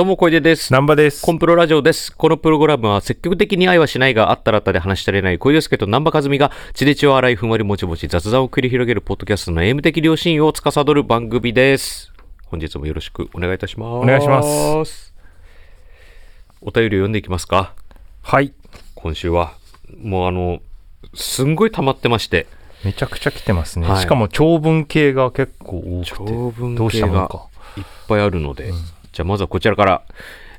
[0.00, 0.72] どうも、小出です。
[0.72, 1.20] 南波です。
[1.20, 2.16] コンプロラジオです。
[2.16, 12.14] このプログラムは積極的に愛はしないがあったらあったで話し足りない小出介と南波和美が血で血を洗いふんわりもちもち雑談を繰り広げるポッドキャストの M 的良心を司る番組です。
[12.46, 13.88] 本日もよろしくお願いいたします。
[13.88, 14.42] お願いしま
[14.86, 15.12] す。
[16.62, 17.74] お便りを読んでいきますか。
[18.22, 18.54] はい。
[18.94, 19.52] 今週は。
[20.02, 20.60] もうあの、
[21.12, 22.46] すんごい溜まってまして。
[22.86, 23.86] めちゃくちゃ来てますね。
[23.86, 26.10] はいしかも長文系が結構多くて。
[26.16, 27.28] 長文系が。
[27.76, 28.72] いっぱいあるので、
[29.12, 30.02] じゃあまずはこちらから。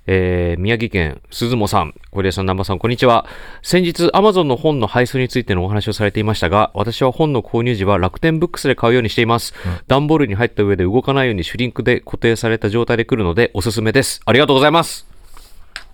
[0.08, 3.28] えー宮城県鈴もさん、小出さん、南波さん、こんにちは。
[3.62, 9.54] 先日、Amazon の本の配送についてのお話をされていましたが、私は本の購入時は楽天ブックスで買うようにしています。
[9.88, 14.22] 段ボールに入った上で動かないようにシュリンクで固定された状態で来るので、おすすめです。
[14.26, 15.06] ありがとうございます。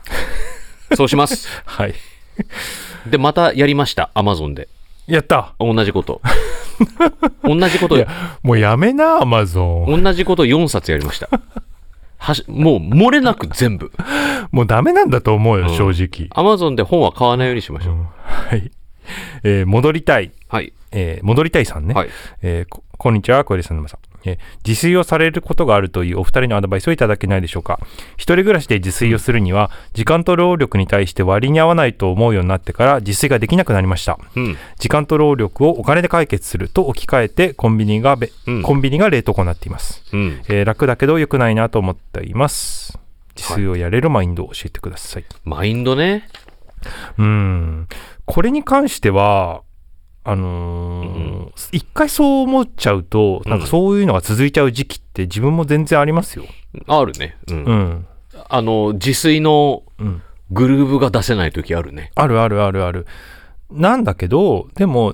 [0.95, 1.49] そうします。
[1.65, 1.93] はい。
[3.07, 4.69] で、またやりました、Amazon で。
[5.07, 6.21] やった同じこと。
[7.43, 7.97] 同じこと
[8.41, 10.03] もうやめな、アマゾン。
[10.03, 11.29] 同じこと4冊やりました。
[12.17, 13.91] はしもう漏れなく全部。
[14.51, 16.27] もうダメなんだと思うよ、うん正直。
[16.31, 17.95] アマゾンで本は買わないようにしましょう。
[18.23, 18.71] はい。
[19.43, 20.31] えー戻りたい。
[20.49, 20.73] はい。
[20.91, 21.93] えー戻りたいさんね。
[21.93, 22.09] はい。
[22.41, 24.16] えーここんにちは、小出さん、南波さん。
[24.27, 27.79] えー自炊をされることがあるというお二人のアドバイスをいただけないでしょうか。
[28.17, 34.19] 一人暮らしで自炊をするには、時間と労力に対して割に合わないと思うようになってから自炊ができなくなりました。
[34.35, 34.57] うん。
[34.77, 40.41] 時間と労力をお金で解決すると置き換えてコンビニがべ、うんコンビニが冷凍庫になっています、うん。
[40.49, 42.99] えー楽だけど良くないなと思っています
[43.35, 46.27] 自炊をやれるマインドを教えてください、マインドね。
[47.17, 47.87] うーん
[48.25, 49.61] これに関しては
[50.29, 56.45] あのーうん一回そう思っちゃうとなんかそういうのが続いちゃう時期って自分も全然ありますよ
[56.87, 57.37] あるね。
[57.47, 57.63] うん。
[57.63, 58.07] うん
[58.49, 62.11] あの、自炊のうんグルーブが出せない時あるね。
[62.15, 63.05] あるあるあるある
[63.69, 65.13] なんだけどでも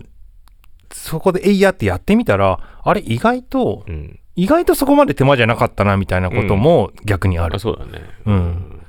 [0.91, 4.19] そこでえいやってやってみたらあれ意外とうん。
[4.35, 7.59] 意外とそこまで手間じゃなかったなみたいなことも逆にあるあ、。
[7.59, 8.01] そうだね。
[8.25, 8.79] うん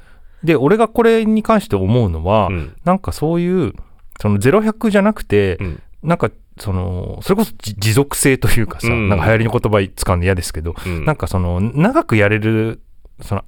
[0.43, 2.77] で、俺がこれに関して思うのは、うん。
[2.85, 3.73] なんかそういう、
[4.21, 5.83] その0100じゃなくて、うん。
[6.05, 11.05] なんかその、それこそじ持続性というかさ、うんなんか流行りの言葉使うの嫌ですけど、うん。
[11.05, 12.81] なんかその、長くやれる、
[13.23, 13.45] その、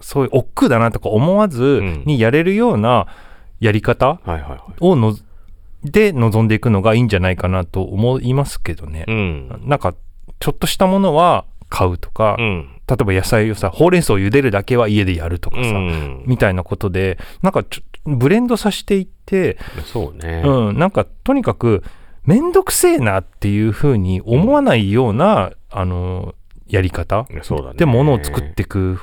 [0.00, 3.06] そういう億劫だなとか思わずんにやれるような
[3.60, 4.20] やり方。
[4.80, 5.16] をの、
[5.84, 9.04] で臨んでいくのがいいんじゃないかなと思いますけどね。
[9.06, 9.62] うん。
[9.64, 9.94] なんか、
[10.40, 12.70] ちょっとしたものは買うとか、うん。
[12.88, 16.24] 例えば野菜をさ、ほうれん草を茹でるだけは家でやるとかさ、うん。
[16.26, 17.82] みたいなことで、なんかちょ
[18.16, 20.42] ブレンドさせていって、そうね。
[20.44, 21.82] うん、なんかとにかく、
[22.28, 26.34] めんどくせえなっていうふうに思わないような、あの、
[26.66, 27.78] やり方そうだね。
[27.78, 29.00] でものを作っていく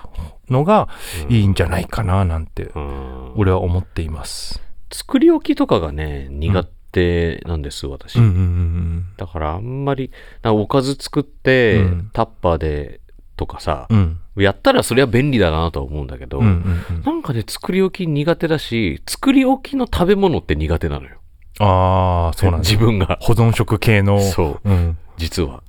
[0.48, 0.90] のが
[1.28, 3.34] いいんじゃないかななんて、うん。
[3.36, 4.62] 俺は思っています。
[4.94, 8.20] 作り置きとかがね、苦手なんです、私。
[9.18, 10.12] だからあんまり、
[10.44, 13.02] おかず作って、うんタッパーで
[13.38, 13.88] とかさ。
[14.38, 21.18] やったらそれは便利だなとは思うんだけど、なんかね、作り置き苦手だし、作り置きの食べ物って苦手なのよ。
[21.60, 22.70] ああ、そうなんだ。
[22.70, 23.18] 自分が。
[23.22, 24.20] 保存食系の。
[24.20, 24.98] そう、うん。
[25.18, 25.64] 実は。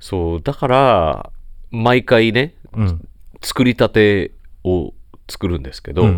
[0.00, 1.30] そう、だから、
[1.70, 3.08] 毎回ね、うん。
[3.42, 4.32] 作りたて
[4.64, 4.94] を
[5.28, 6.16] 作るんですけど、うんうんう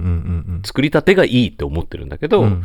[0.58, 2.46] ん作りたてがいいって思ってるんだけど、うん。
[2.46, 2.64] うん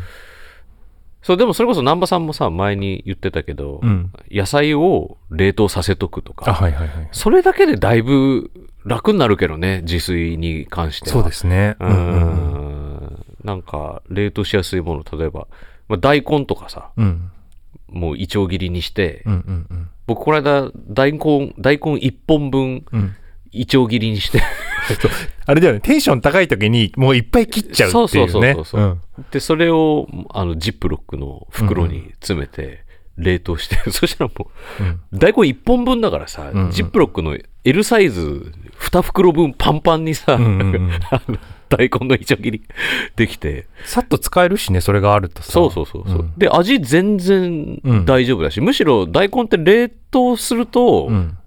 [1.23, 4.11] そう、でもそれこそ南波さんもさ、前に言ってたけど、うん。
[4.29, 7.07] 野菜を冷凍させとくとあ、か、はいはいはい。
[7.13, 8.51] それだけでだいぶ
[8.83, 11.13] 楽になるけどね、自炊に関しては。
[11.13, 11.77] そうですね。
[11.79, 13.25] うーん。
[13.45, 15.47] なんか、冷凍しやすいもの、例えば、
[15.87, 17.31] まあ、大根とかさ、うん。
[17.89, 19.89] もういちょう切りにして、うんうんうん。
[20.07, 23.15] 僕この間、大根、大根1本分、うん。
[23.51, 24.41] いちょう切りにして、
[25.45, 28.31] あれだよね、テンション高い時にもういっぱい切っちゃうっていうね。
[28.31, 28.81] そうそうそうそうそう。
[28.81, 29.25] うん。
[29.29, 32.83] で、それを、あの、ジップロックの袋に詰めて、
[33.15, 34.87] 冷凍して、 そしたらもうん。
[34.87, 36.65] う、大根1本分だからさ、うん。
[36.65, 40.91] うんジップロックの L サイズ2袋分パンパンにさ、うんうんうん
[41.77, 42.63] 大根のいちょう切り
[43.15, 45.51] できて、さっと使えるしね、それがあるとさ。
[45.51, 51.37] そうそうそうそう、うんで、味全然うん大丈夫だし、むしろ大根って冷凍すると、うん。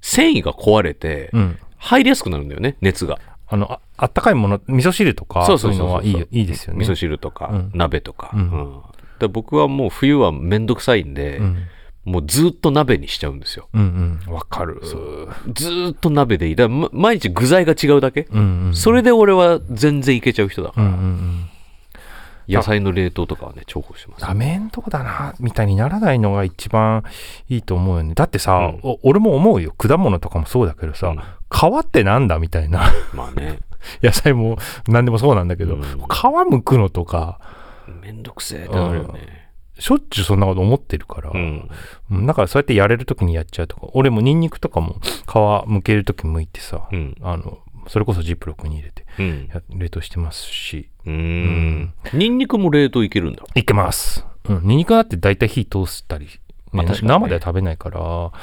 [0.00, 1.58] 繊維が壊れて、うん。
[1.78, 3.18] 入りやすくなるんだよね、熱が。
[3.48, 6.80] あの、ああったかいもの、味噌汁とか、そういうのはいいよいいですよね。
[6.80, 8.72] 味噌汁とか、うん鍋とか、うんうん
[9.20, 11.58] で僕はもう冬はめんどくさいんで、うん。
[12.04, 13.68] もうずっと鍋にしちゃうんですよ。
[13.72, 14.34] うんうん。
[14.34, 14.80] わかる。
[14.82, 16.56] ずーっと鍋でいい。
[16.56, 18.26] だからま毎日具材が違うだけ。
[18.32, 18.74] うんうん。
[18.74, 21.48] それで俺は全然いけちゃう人だから、うんうんうん。
[22.48, 24.22] 野菜の冷凍とかはね、重宝してます。
[24.22, 27.04] ダメんとこだな、みたいにならないのが一番
[27.48, 28.14] いいと思うよね。
[28.14, 29.72] だってさ、うんお俺も思うよ。
[29.72, 32.90] 果物とかもそうだけどさ、うん皮ってなんだみたいな。
[33.14, 33.58] まあね、
[34.02, 34.58] 野菜も
[34.88, 37.38] 何でもそうなんだけど、うん皮剥くのとか、
[38.02, 39.41] めんどくせえってなるよね。
[39.78, 41.68] しょっちゅうそんなこと思ってるから、うん。
[42.10, 47.16] うんだからそうやってやれるときにやっちゃうとか、俺もニンニクとかも皮剥けるとき剥いてさ、うん。
[47.22, 47.58] あの、
[47.88, 49.48] それこそジップロックに入れてうん。
[49.52, 51.94] や冷凍してますしうーん。
[52.12, 53.42] ニンニクも冷凍いけるんだ。
[53.54, 56.32] いけますうんニンニクだって大体火通したり、ね
[56.70, 58.00] まあ確かにね生では食べないから、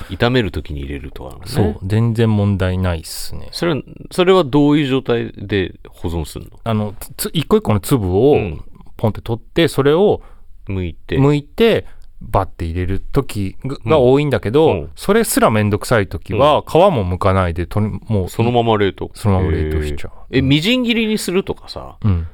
[0.10, 1.42] 炒めるときに入れるとか、ね。
[1.46, 1.80] そう。
[1.84, 3.82] 全然問題ないっすねそれは、
[4.12, 6.60] それはどういう状態で保存するの？
[6.64, 8.64] あのつ一個一個の粒をうん
[8.98, 10.22] ポンって取ってそれを
[10.70, 11.18] 剥いて。
[11.18, 11.86] 剥いて
[12.22, 19.10] バッて入れる時がが多いんだけど、うんそれすらめんどくさい時は皮も剥かないでとりもうそのまま冷凍？
[19.14, 22.28] そのまま冷凍しちゃうえみじん切りにするとかさ、うん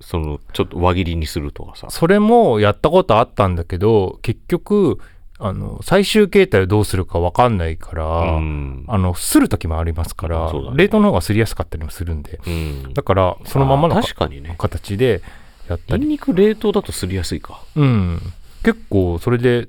[0.00, 1.88] その、ちょっと輪切りにするとかさ？
[1.90, 4.98] それもやったことあったんだけど結局
[5.38, 8.84] あの最終形態をどうするか分かんないから、うん。
[8.88, 14.54] あのする時もありますから、ね冷凍の方がすりやすかったりもするんでうんだからそのままのあか確かにね。
[14.56, 15.20] 形で
[15.68, 17.62] やったり、ニンニク冷凍だとすりやすいか。
[17.76, 18.20] うん、
[18.62, 19.68] 結構それで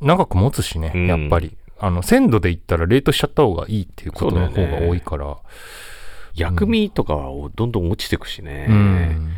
[0.00, 1.06] 長く持つしね、うん。
[1.06, 1.56] やっぱり。
[1.78, 5.36] あの鮮度で言ったら冷凍しちゃった方がいいっていうことの方が多いから。
[6.34, 8.66] 薬味とかはどんどん落ちてくしね。
[8.68, 9.32] うん。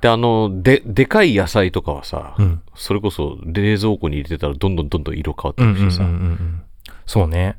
[0.00, 2.62] で、あの、で、でかい野菜とかはさ、うん。
[2.74, 6.62] それこそ冷蔵庫に入れてたらどんどんどんどん色変わってうんうんうんくしさ、うん。
[7.06, 7.56] そうね。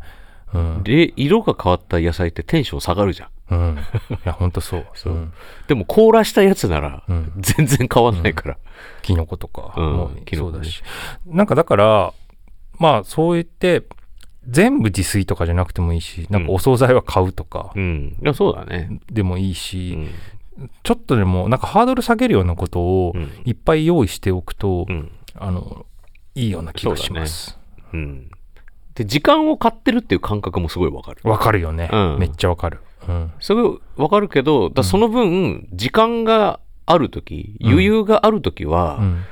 [0.53, 3.29] うん、で、色が変わった野菜ってテンション下がるじゃん。
[3.51, 5.33] うん、いやほんとそうそううん
[5.68, 8.57] でも凍らしたやつならうん全然変わんないから。
[9.01, 10.83] キノコとかうんもキノコねそうだし、
[11.25, 12.13] なんかだから
[12.80, 13.83] まあそう言って
[14.48, 18.18] 全部自炊とかじゃなくてもいいしなんかお惣菜は買うとかうん。
[18.21, 19.00] いや、そうだね。
[19.12, 20.09] でもいいうし、ん。
[20.83, 23.30] ちょっとでもなんかハードル下げるようなことをうん。
[23.45, 25.12] いっぱい用意しておくと、うん。
[25.36, 25.86] あの
[26.33, 27.59] いいような気がします
[27.94, 28.31] うん。
[28.95, 31.19] で、時間を買ってるっていう感覚もすごいわかる。
[31.23, 32.17] わかるよね、うん。
[32.19, 39.23] めっちゃわかる、うん、すごいわかるけど、だその分、時間があるとき、余裕があるときは、うん。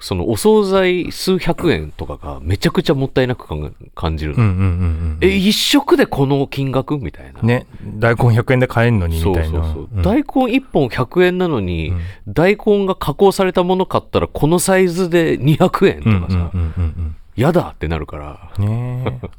[0.00, 4.42] そのお惣菜数百円とかがめちゃくちゃもったいなく感感じるの。
[4.42, 7.40] うんうんうんうんえ、一食でこの金額みたいな。
[7.40, 7.66] ね。
[7.84, 9.62] 大根100円で買えんのにみそうたいな。
[9.62, 9.88] そうそう。
[9.94, 10.02] うん。
[10.02, 12.00] 大根1本100円なのに、うん。
[12.26, 19.30] 大根が加工されたもの買ったらこのサイズで200円とうんかさ、うんうんうんやだってなるから、うんねえ。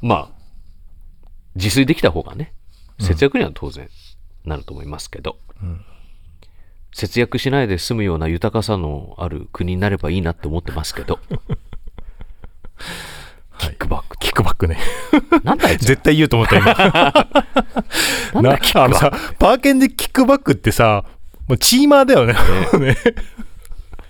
[0.06, 0.40] まあ、
[1.54, 2.52] 自炊できた方がね、
[2.98, 3.88] 節約には当然
[4.44, 5.84] なると思いますけど、うん。
[6.92, 11.18] 節約しないで済むような豊かさのある国になればいいなって思ってますけど、
[13.58, 14.18] キックバック。
[14.18, 14.78] キックバックね。
[15.44, 16.74] なんだあいつ絶対言うと思った今。
[18.34, 19.34] なんだキックバック。
[19.34, 21.04] パーケンでキックバックってさ
[21.46, 22.34] もうチーマーだよね。
[22.78, 22.96] ね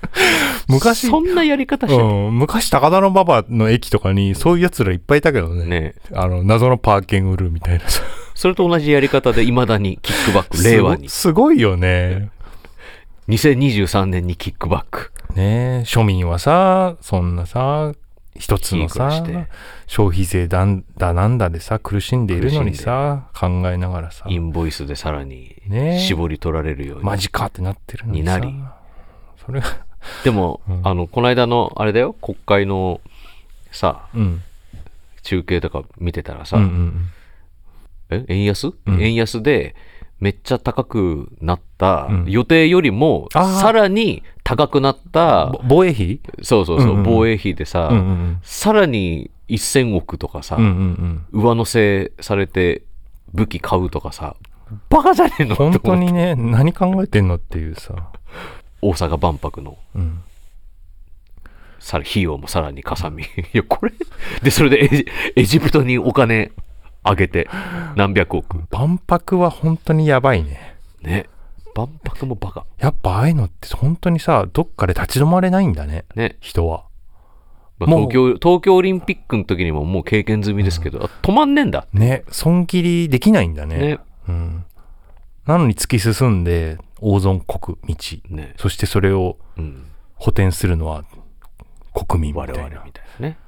[0.69, 5.65] 昔そんなやり方してる、うん、昔高田馬場の駅とかにそういうやつらいっぱいいたけどね。
[5.65, 5.95] ね。
[6.15, 7.89] あの謎のパーケン売るみたいな。
[7.89, 8.03] さ
[8.35, 11.09] それと同じやり方でいまだにキックバック、令和に。
[11.09, 12.31] すごいよね。
[13.29, 15.13] 2023年にキックバック。
[15.35, 15.85] ねえ。
[15.85, 17.93] 庶民はさそんなさ
[18.37, 19.23] 一つのさ
[19.87, 24.25] 消費税だんだなんだでさ苦しんでいるのにさ考えながらさ。
[24.29, 25.99] インボイスでさらにねえ。
[25.99, 27.05] 絞り取られるように。
[27.05, 28.39] マジかってなってるのにさ。
[28.39, 28.65] になり。
[29.45, 29.90] それが
[30.25, 30.81] でも、うん。
[30.85, 33.01] あの、この間の、あれだよ、国会の
[33.71, 34.43] さ、うん。
[35.23, 37.09] 中継とか見てたらさ、うんうん
[38.13, 39.03] え円安、うん。
[39.03, 39.75] 円安で、
[40.19, 42.25] めっちゃ高くなった、うん。
[42.29, 46.21] 予定よりも、さらに高くなったぼ、防衛費？
[46.43, 47.03] そうそうそう、うんうんうん。
[47.05, 51.43] 防衛費でさ、うんうんさらに1000億とかさ、うんうんうん。
[51.43, 52.83] 上乗せされて
[53.33, 54.37] 武器買うとかさ、
[54.89, 58.13] バカじゃねえの本当にね何考えてんのっていうさ、
[58.83, 60.23] 大阪万博のうん、
[61.79, 63.25] さ費用もさらにかさみ。
[63.25, 63.93] いや、これ、
[64.43, 65.07] で、それでエジ
[65.37, 66.53] エジプトにお金
[67.03, 67.49] あげて、
[67.97, 68.63] 何百億。
[68.71, 71.27] 万博は本当にやばいねね。
[71.75, 72.67] 万博もバカ。
[72.79, 76.37] やっぱああいうのって本当にさどっかで立ち止まれないんだねね。
[76.41, 76.85] 人は
[77.79, 81.87] まあもう東京、東京オリンピックの時にももう経験済みですけど、あ止まんねえんだ。
[81.93, 83.99] ね損切りできないんだねね。
[84.29, 84.65] うん、
[85.47, 88.55] なのに突き進んで大損国道ね。
[88.57, 89.85] そしてそれをうん。
[90.15, 91.05] 補填するのは
[91.95, 93.39] 国民みたいなみたいなね。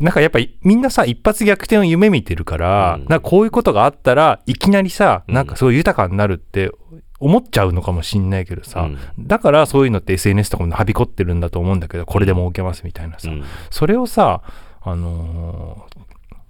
[0.00, 6.72] なんかやっぱりみんなさ一発逆転を夢見てるから、うんなんかこういうことがあったらいきなりさ、うんなんかすごい豊かになるって
[7.20, 13.44] 思っちゃうのかもしんないけどさ、うんだからそういうのって SNS とかもはびこってるんだと思うんだけどこれで儲けますみたいなさ、うん。
[13.70, 14.42] それをさ
[14.80, 16.04] あのー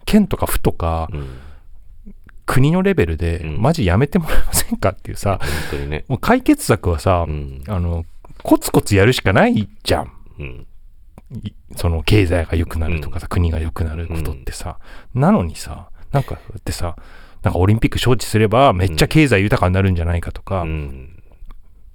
[0.07, 1.27] 県とか府とかうん。
[2.47, 6.05] 国のレベルで、うんマジやめてもらえませんかっていうさ本当にね。
[6.09, 7.63] もう解決策はさ、うん。
[7.69, 8.05] あの
[8.43, 10.67] コツコツやるしかないじゃんうん。
[11.43, 14.79] いその経済が良くなるとかさ、国が良くなることってさ、
[15.15, 16.97] なのにさなんかだってさ
[17.43, 21.23] なんかオリンピック招致すればめっちゃ経済豊かになるんじゃないかとか、うん。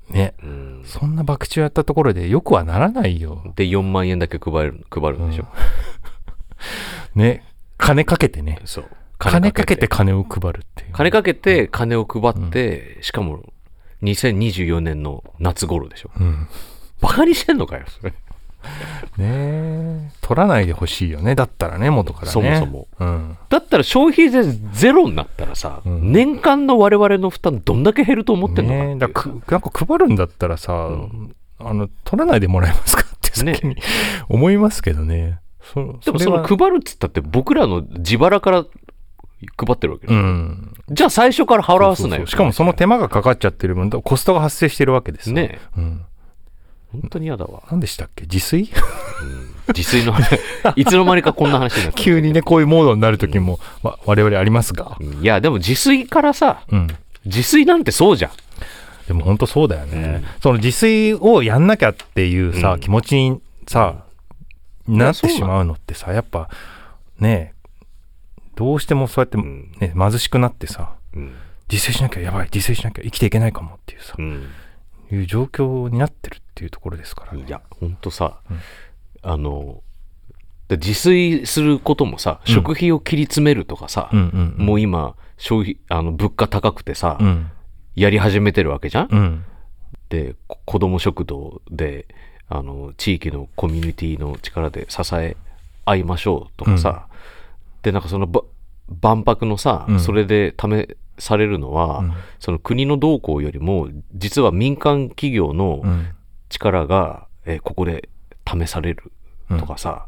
[0.09, 0.81] ねうん。
[0.85, 5.45] そんな博打をやったところでよくはならないよで、4万円だけ配る、配るんでしょ。
[7.15, 7.45] ね
[7.77, 8.89] 金かけてねそう。
[9.19, 10.93] 金かけて金を配るっていう。
[10.93, 13.43] 金かけて金を配って、しかも
[14.03, 16.11] 2024年の夏頃でしょ。
[16.19, 16.47] うん。
[17.01, 18.11] バカにしてんのかよ、それ。
[18.11, 18.17] ね
[19.19, 20.09] え。
[20.21, 21.35] 取らないでほしいよね。
[21.35, 22.31] だったらね、元からね。
[22.31, 22.87] そもそも。
[22.99, 23.37] うん。
[23.49, 33.03] だったら消費税ゼロになったらさ、うん年間の我々の負担どんだけ減ると思ってんのかねえだかなんか配るんだったらさ、んあの、取らないでもらえますか？
[33.15, 33.75] って先に、
[34.29, 35.39] 思いますけどね。
[35.61, 38.65] そでもその配るっつったって僕らの自腹から
[39.57, 40.73] 配ってるわけでうすよ、ん。
[40.89, 42.25] じゃあ最初から払わすなよ。
[42.25, 45.35] しかもその手間がかかっちゃってる分、コストが発生してるわけですよ。
[45.35, 46.01] ねうん。
[46.91, 47.63] 本当に嫌だわ。
[47.69, 48.23] 何でしたっけ？
[48.23, 48.71] 自炊？
[49.75, 50.39] 自炊の話、
[50.75, 54.97] いつの間にかこんな話になってる急にね、こういうモードになる時も、わ我々ありますが。
[55.21, 56.87] いや、でも自炊からさ、うん。
[57.25, 58.31] 自炊なんてそうじゃん。
[59.07, 60.21] でも本当そうだよね。
[60.23, 64.03] うんその自炊をやんなきゃっていうさ、うん気持ちにさ、
[64.87, 66.49] なってしまうのってさ、やっぱ
[67.19, 67.53] ね、
[68.59, 71.33] どうしてもそうやって、んね、貧しくなってさ、うん。
[71.71, 74.47] 自炊しなきゃやばい、自炊しなきゃ生きていけないかもっていうさ、うん。
[75.11, 77.45] いう状況になってるっていうところですからね。
[77.47, 78.59] いや、ほんとさ、うん
[79.21, 79.81] あの、
[80.67, 84.09] で自炊することもさ、うん食費を切り詰めるとかさ。
[84.57, 87.51] もう今、消費、あの、物価高くてさ、うん。
[87.95, 89.45] やり始めてるわけじゃん、うん。
[90.09, 92.07] で、こ子供食堂で、
[92.49, 95.37] あの、地域のコミュニティの力で支え
[95.85, 97.08] 合いましょうとかさ、
[97.83, 98.41] で、なんかそのば
[99.01, 106.07] 万博のさ、うんそれで試されるのは、うんその国の動向よりも、実は民間企業のうん。
[106.49, 108.09] 力が、えーここで
[108.47, 109.11] 試される
[109.59, 110.07] とかさ、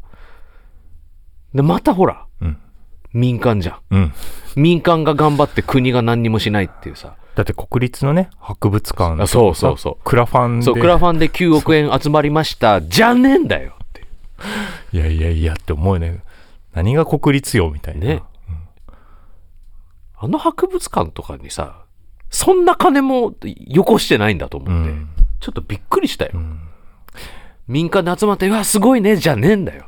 [1.54, 2.58] で、またほら、うん。
[3.12, 3.78] 民間じゃん。
[3.90, 4.12] うん。
[4.56, 10.64] 民間が頑張って国が何にもしないっていうさ、だって国立のね、博物館あそうそうそうクラファンで。
[10.64, 14.02] そう、クラファンで9億円集まりました、じゃねえんだよって
[14.92, 16.20] い やいやいやって思うよね。
[16.72, 18.06] 何が国立よみたいな。
[18.06, 18.22] ね
[20.16, 21.84] あの博物館とかにさ、
[22.30, 25.08] そんな金もよこしてないんだと思って、うん。
[25.40, 26.32] ちょっとびっくりしたよ。
[26.34, 26.60] うん
[27.68, 29.86] 民間で集まって、うわ、すごいね、じゃねえんだよ。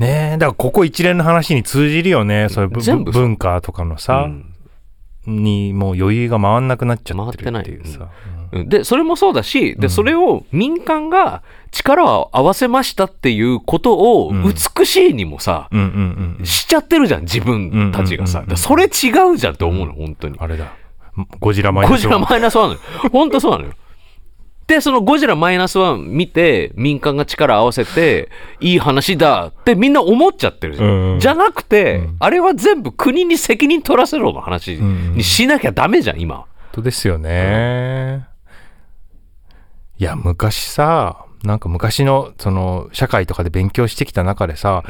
[0.00, 2.48] ねえ、だからここ一連の話に通じるよね。
[2.50, 4.52] そういうぶ全部文化とかのさ、うん
[5.26, 8.10] にもう余裕が回んなくなっちゃってるっていうさ。
[8.52, 16.46] うんで、それもそうだし、で、うんそれを民間が力を合わせましたっていうことをうん美しいにもさ、うんうんうんうん。
[16.46, 18.44] しちゃってるじゃん、自分たちがさ。
[18.56, 20.36] それ違うじゃんって思うの、本当に。
[20.38, 20.72] あれだ。
[21.40, 22.80] ゴジラマイナスゴジラマイナスワンなのよ。
[23.12, 23.72] 本当そうなのよ。
[24.66, 28.30] で、そのゴジラマイナスワン見て、民間が力合わせて、
[28.60, 30.88] いい話だってみんな思っちゃってるじゃん。
[30.88, 36.36] うんうんじゃなくて、うんあれは全部国に責任取らせろの話にしなきゃダメじゃん、今。
[36.36, 38.26] 本当ですよね。
[40.02, 44.82] いや、昔さ、なんか昔の、その、社会とかで勉強してきた中でさ、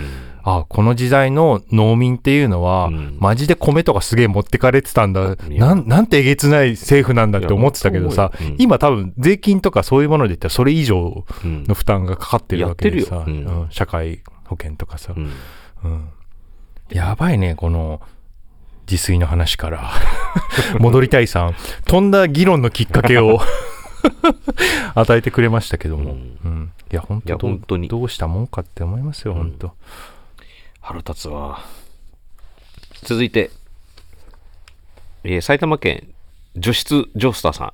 [0.42, 3.18] あ、この時代の農民っていうのは、うん。
[3.20, 5.36] マジで米とかすげえ持ってかれてたんだ。
[5.50, 8.56] なん、なんてえげつない政府なんだって思ってたけどさうん。
[8.58, 13.44] 今多分税金とかそういうもので言ったらそれ以上うんの負担がかかってるわけでさ、うん。
[13.44, 15.30] うん社会保険とかさ、うん。
[15.84, 16.08] うん。
[16.88, 18.00] やばいね、この
[18.90, 19.90] 自炊の話から。
[20.80, 21.54] 戻りたいさん。
[21.84, 23.42] 飛んだ議論のきっかけを
[24.94, 26.12] 与えてくれましたけども。
[26.12, 29.72] ううんんいや、本当本当にどうしたもんかって思いますよ、うん本当。
[30.80, 31.60] 腹立つわ。
[33.02, 33.50] 続いて、
[35.24, 36.08] えー埼玉県
[36.56, 37.72] 除湿ジョスターさん。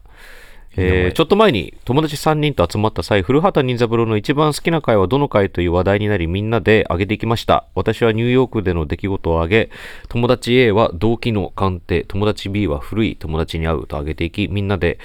[0.76, 7.64] えーちょっと前に友達3人と集まった際、古畑任三郎の一番好きな回はどの回という話題になり、みんなで上げていきました。
[7.75, 9.70] 私はニューヨークでの出来事を挙げ、
[10.08, 14.99] 友達 A は動機の鑑定、友達 B は古い友達に会うと挙げていき、みんなで、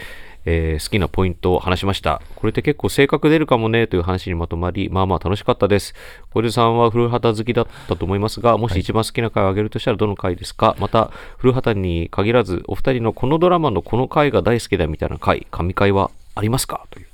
[0.45, 2.21] えー好きなポイントを話しました。
[2.35, 5.93] これって結構性格出るかもねという話にまとまり、まあまあ楽しかったです。
[6.31, 16.87] 小出さんは古畑好きだったと思いますが、もし一番好きな回を挙げるとしたらどの回ですか、また、古畑に限らず、お二人のこのドラマのこの回が大好きだみたいな回、神回はありますか？
[16.89, 17.07] という。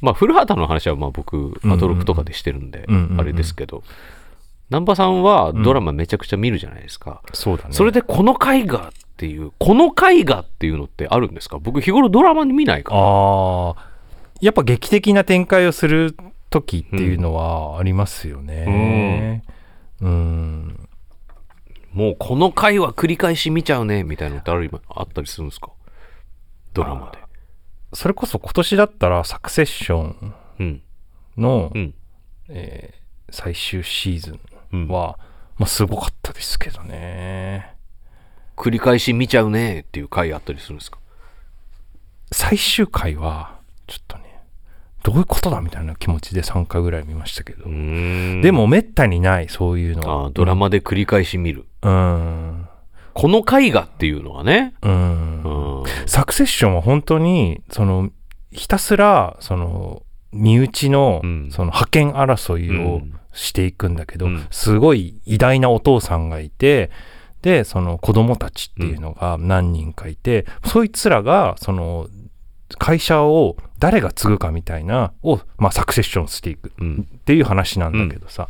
[0.00, 3.84] まあ、古畑の話はまあ僕、アドロクとかでしてるんでうんうんうん、あれですけど、
[4.70, 7.22] 南波さんはドラマめちゃくちゃ見るじゃないですか。
[7.32, 7.72] そうだね。
[7.72, 11.60] それでこの回がっていう、この回がっていうのってあるんですか？
[11.60, 13.00] 僕日頃ドラマに見ないから。
[13.00, 13.76] ああ、
[14.40, 16.16] やっぱ劇的な展開をする
[16.50, 19.44] 時っていうのはありますよね。
[20.00, 20.88] うん。
[21.92, 25.70] もうこの回は繰り返し見ちゃうね、みたいなのってあるあったりするんですか？
[26.74, 27.18] ドラマで。
[27.92, 30.82] それこそ今年だったらサクセッションうん。
[31.36, 31.94] の、うん。
[32.48, 34.38] えー最終シーズ
[34.72, 35.18] うんンは、
[35.56, 37.76] まあすごかったですけどね。
[38.62, 40.98] 繰り返し見ちゃうねっていう回あったりするんですか？
[42.30, 43.56] 最終回は、
[43.88, 44.40] ちょっとね、
[45.02, 51.66] どういうことだみたいな気持ちで3回ぐらい見ましたけど、でもめったにないそういうのあードラマで繰り返し見る。
[51.82, 52.68] うん。
[53.14, 54.74] この絵画っていうのはね。
[54.82, 55.80] うん。
[55.80, 55.84] うん。
[56.06, 58.10] サクセッションは本当にその
[58.52, 61.50] ひたすらその身内のうん。
[61.50, 63.18] その覇権争いをうん。
[63.34, 64.46] していくんだけど、うん。
[64.50, 66.90] すごい偉大なお父さんがいて
[67.42, 72.08] でその子供たちっていうのが何人かいて、そいつらがその
[72.78, 77.08] 会社を誰が継ぐかみたいなを、まあ、サクセッションしていくうん。
[77.12, 78.48] っていう話なんだけどさ、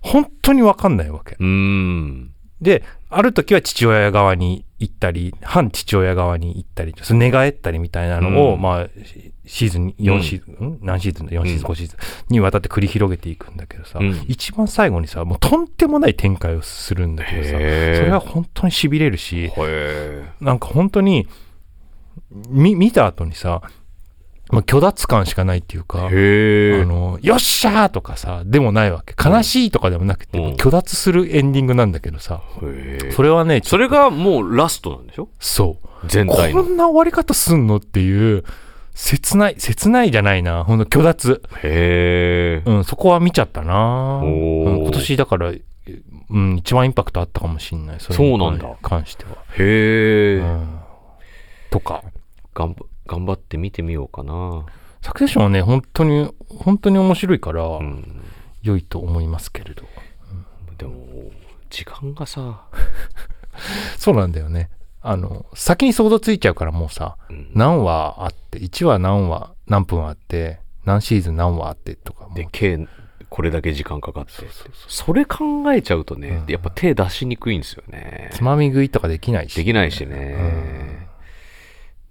[0.00, 1.36] 本当に分かんないわけ。
[1.38, 2.32] うーん。
[2.60, 8.60] で、ある時は父親側に行ったり、反父親側に行ったり、寝返ったりみたいなのを、うん。
[8.60, 8.88] まあ、
[9.46, 10.78] シーズン4シーズン、ん？
[10.82, 11.72] 何シーズンだ ?4 シーズン、うん。
[11.72, 11.98] 5シーズン。
[12.30, 14.24] にわたって繰り広げていくんだけどさ、うん。
[14.26, 21.28] 一番最後にさ、もうとんでもない展開をするんだけどさ、それは本当に痺れるし、へなんか本当に、
[22.48, 23.62] み見た後にさ、
[24.52, 26.06] まあ、虚脱感しかないっていうか。
[26.06, 29.14] あの、よっしゃーとかさ、でもないわけ。
[29.18, 32.42] 悲しいとかでもなくて、うん虚脱するエンディングなんだけどさ。
[33.16, 35.30] それはね、それがもうラストなんでしょ？
[35.40, 36.06] そう。
[36.06, 36.62] 全体の。
[36.64, 38.44] こんな終わり方すんのっていう、
[38.94, 40.64] 切ない、切ないじゃないな。
[40.64, 41.42] ほんと虚脱。
[41.62, 42.70] へえ。
[42.70, 47.96] うん、そこは見ちゃったな、うん今年だから、うん、一番インパクトあったかもしんない。
[47.96, 49.30] れにそうなんだ関しては。
[49.58, 50.36] へえ。
[50.36, 50.78] うん。
[51.70, 52.02] とか。
[52.54, 54.64] 頑張頑張って見てみようかな。
[55.02, 58.22] サクセッションはね、本当に、本当に面白いから、うん。
[58.62, 59.82] 良いと思いますけれど。
[60.78, 61.30] でも、
[61.68, 62.62] 時間がさ、
[63.98, 64.70] そうなんだよね。
[65.02, 72.86] あの、先に想像ついちゃうからもうさ、うん何話あって、1話何話、何分あって、何シーズン何話あってとかもで、計
[73.28, 74.32] これだけ時間かかって。
[74.88, 78.30] それ考えちゃうとね、やっぱ手出しにくいんですよね。
[78.32, 79.54] つまみ食いとかできないし。
[79.54, 81.01] できないしね。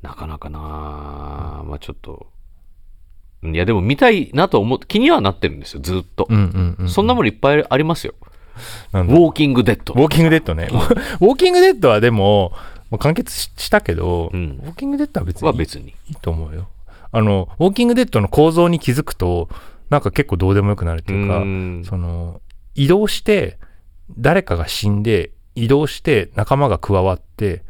[0.02, 2.28] なかなかなまあちょっと。
[3.44, 6.28] いや、でも見たいなと思う、気にはなってるんですよ、ずっと。
[6.88, 8.14] そんなものいっぱいありますよ。
[8.94, 9.98] ウォーキングデッドウ。
[9.98, 10.68] ォーキングデッドね。
[10.72, 12.52] ウォーキングデッドはでも、
[12.90, 15.90] もう完結ししたけど、うんウォーキングデッドは別にいいは別に。
[16.10, 16.68] いいと思うよ。
[17.12, 19.50] あの、ウォーキングデッドの構造に気づくと、
[19.90, 22.42] なんか結構どうでもよくなるっていうか、んその、
[22.76, 23.58] 移動して、
[24.18, 27.64] 誰かが死んで、移動して仲間が加わって、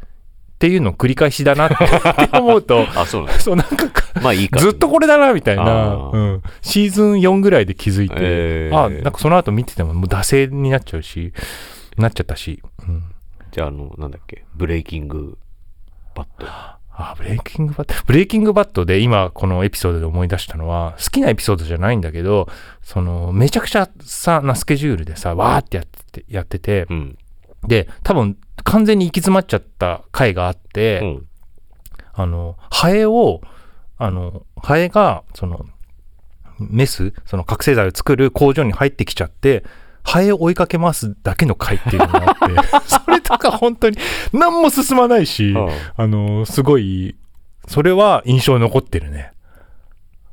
[0.62, 1.74] っていうのを繰り返しだなって
[2.38, 3.40] 思うと、 あ、そうなん。
[3.40, 3.84] そうなんか
[4.22, 4.60] まあいいか。
[4.60, 11.32] ずっとこれだなみたいな、うん、シーズン4ぐらいで気づいて、えーあなんかその後見ててももう惰性になっちゃうし
[11.96, 13.02] なっちゃったし、うん、
[13.50, 15.36] じゃあ、あの、なんだっけ、ブレイキング
[16.14, 16.46] バット。
[16.94, 17.94] あブレイキングバット？
[18.06, 22.48] ブレイキングバットで今このエピソードで思い出したのは好きなエピソードじゃないんだけど
[22.82, 27.18] そのめちゃくちゃさなスケジュールでさわーってやっててやっててうん。
[27.66, 31.26] で多分完全に行き詰まっちゃった回があって、うん。
[32.14, 33.40] あの、ハエを、
[33.98, 35.66] あの、ハエが、その、
[36.58, 39.64] メス、その覚醒剤を作る工場に入ってきちゃって、
[40.04, 43.96] ハエを追いかけますだけの回っていうのがあって、 それとか本当に
[44.32, 45.54] 何も進まないし、
[45.96, 47.16] あの、すごい、
[47.68, 49.32] それは印象に残ってるね。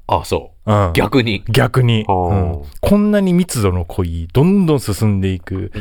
[0.07, 0.71] あ、そう。
[0.71, 0.93] うん。
[0.93, 1.43] 逆に。
[1.47, 5.71] 逆に、うんこんなに密度の濃い、どんどん進んでいく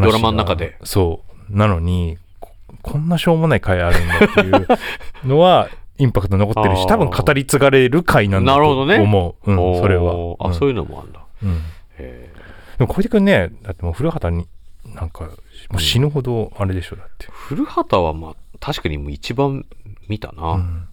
[0.00, 0.76] 話がドラマの中で。
[0.84, 1.56] そう。
[1.56, 9.52] なのに、ここんなしょうもない回あるんだっていうのは、 インパクト残ってるし、多分語り継がれる回なんだとなるほどね思う。
[9.52, 10.36] うん、それは。
[10.38, 11.20] あ、うんそういうのもあるんだ。
[11.42, 11.62] うん
[11.98, 12.32] へ
[12.78, 14.46] でも小池君ね、だってもう古畑に、
[14.94, 15.30] なんか、も
[15.78, 17.26] う死ぬほどあれでしょ、だって。
[17.30, 19.66] 古畑はまあ、確かにもう一番
[20.08, 20.52] 見たな。
[20.52, 20.88] うん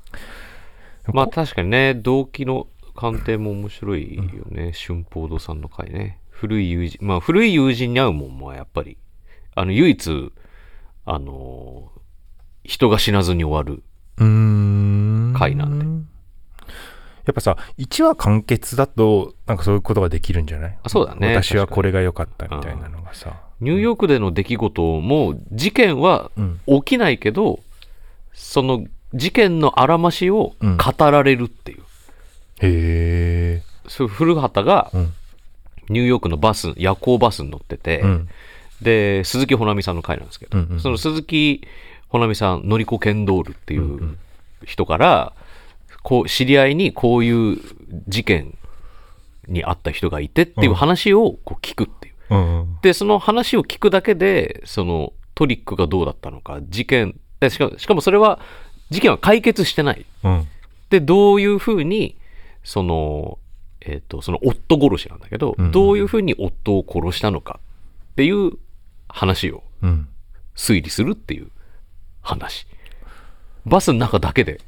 [1.14, 4.72] まあ確かにね、動機の鑑定も面白いよね。
[4.74, 6.18] 春報堂さんの回ね。
[6.46, 8.98] 古い友人、まあ古い友人に会うもんもやっぱり、
[9.56, 10.32] あの唯一、
[11.06, 11.96] あのー
[12.68, 13.84] 人が死なずに終わる。
[15.38, 15.86] 回なんで
[17.26, 20.78] やっぱさ、1話完結だと、なんかそういうことができるんじゃない？
[20.84, 23.42] あそうだね私はこれが良かったみたいなのがさ。
[23.62, 26.60] ニューヨークでの出来事も、事件はうん。
[26.68, 27.60] 起きないけど、
[28.34, 31.82] その事件のあらましをうん語られるっていう。
[31.82, 33.64] へえ。
[33.88, 35.14] そう古畑がうん。
[35.90, 38.30] ニューヨークのバス、夜行バスに乗ってて、うん。
[38.82, 41.62] で、鈴木保奈美さんの回なんですけど、うんうんその鈴木
[42.10, 44.18] 保奈美さん、のりこケンドールっていうんううん
[44.64, 45.34] 人から、
[46.02, 47.60] こう、知り合いにこういう
[48.08, 48.58] 事件
[49.48, 52.36] にあった人がいてっていう話をこう聞くっていう。
[52.36, 52.78] うん。
[52.82, 58.40] で、その話を聞くだけで、そのトリックがどうだったのか、事件、でしかもしかもそれは、
[58.90, 60.06] 事件は解決してない。
[60.24, 60.48] うん。
[60.90, 62.16] で、どういうふうに、
[62.64, 63.40] その、
[63.86, 65.72] えっ、と、その夫殺しなんだけど、うん。
[65.72, 67.60] どういうふうに夫を殺したのか
[68.14, 68.54] っていう
[69.08, 70.08] 話をうん。
[70.56, 71.50] 推理するっていう
[72.22, 72.66] 話。
[73.66, 74.62] バスの中だけで。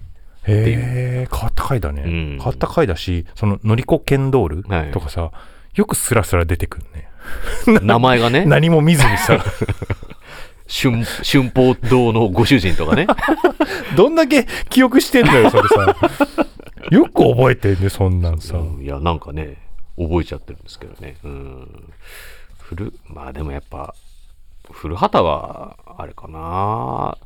[0.47, 2.11] へえ変わった回だね、うん。
[2.37, 4.91] 変わった回だしそののりこケンドールはい。
[4.91, 5.31] とかさ、
[5.75, 7.09] よくスラスラ出てくるね。
[7.83, 9.43] 名前がね、 何も見ずにさ。
[10.69, 13.07] 春春宝堂のご主人とかね。
[13.95, 15.95] どんだけ記憶してんだよそれさ
[16.91, 19.57] よく覚えてんねそんなんさ、うんいや、なんかね、
[19.97, 21.17] 覚えちゃってるんですけどね。
[21.23, 21.93] うん。
[22.59, 23.93] 古、まあでもやっぱ、
[24.71, 27.17] 古畑は、あれかな。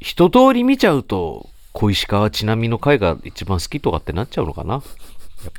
[0.00, 4.74] 一通り見ちゃうと、小石川ちなみの回が一番好きとかってなっちゃうのかな。
[4.74, 4.82] やっ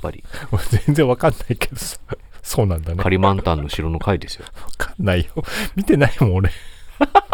[0.02, 2.00] ぱり、俺全然わかんないけどさ
[2.42, 4.46] そうなんだねカリマンタンの城の回ですよ。
[4.46, 5.44] わかんないよ。
[5.76, 6.52] 見てないもん、俺。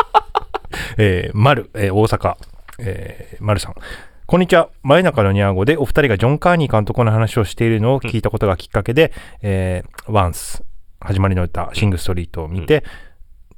[0.97, 2.35] えー、丸、えー大阪、
[2.79, 3.75] えー、丸さん。
[4.31, 4.69] こんにちは。
[4.81, 10.63] 真夜中のニャーゴでお二人がジョン・カーニー監督の話をしているのを聞いたことがきっかけで、えー、ワンス、
[11.01, 12.85] 始まりの歌、シング・ストリートを見て、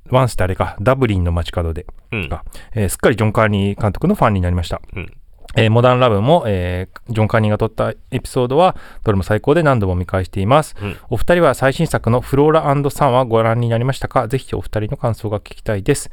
[0.10, 2.28] ワンスってあれか、ダブリンの街角で、うん。
[2.28, 4.82] かえーすっかりジョン・カーニー監督のファンになりました。
[4.96, 5.14] うん。
[5.56, 14.28] えーモダンラブも、えージョン・カーニーが撮ったエピソードはどれも最高で何度も見返しています、うんお二人は最新作のフローラサンはご覧になりましたか？
[14.28, 16.10] ぜひお二人の感想が聞きたいです、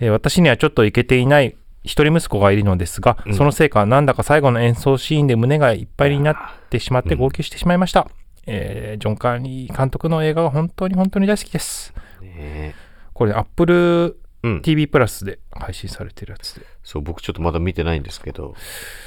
[0.00, 1.54] えー私にはちょっといけていない
[1.88, 3.34] 一人息子がいるのですが、うん。
[3.34, 6.36] そのせいかなんだか最後の演奏シーンで胸がいっぱいになっ
[6.70, 8.08] てしまって号泣してしまいました、
[8.46, 11.92] えージョン・カーニー監督の映画が本当に本当に大好きです。
[12.20, 12.74] ね
[13.14, 14.62] これ Apple うん。
[14.62, 18.54] TV プラスで配信されてるやつで、そう、僕ちょっとまだ見てないんですけど、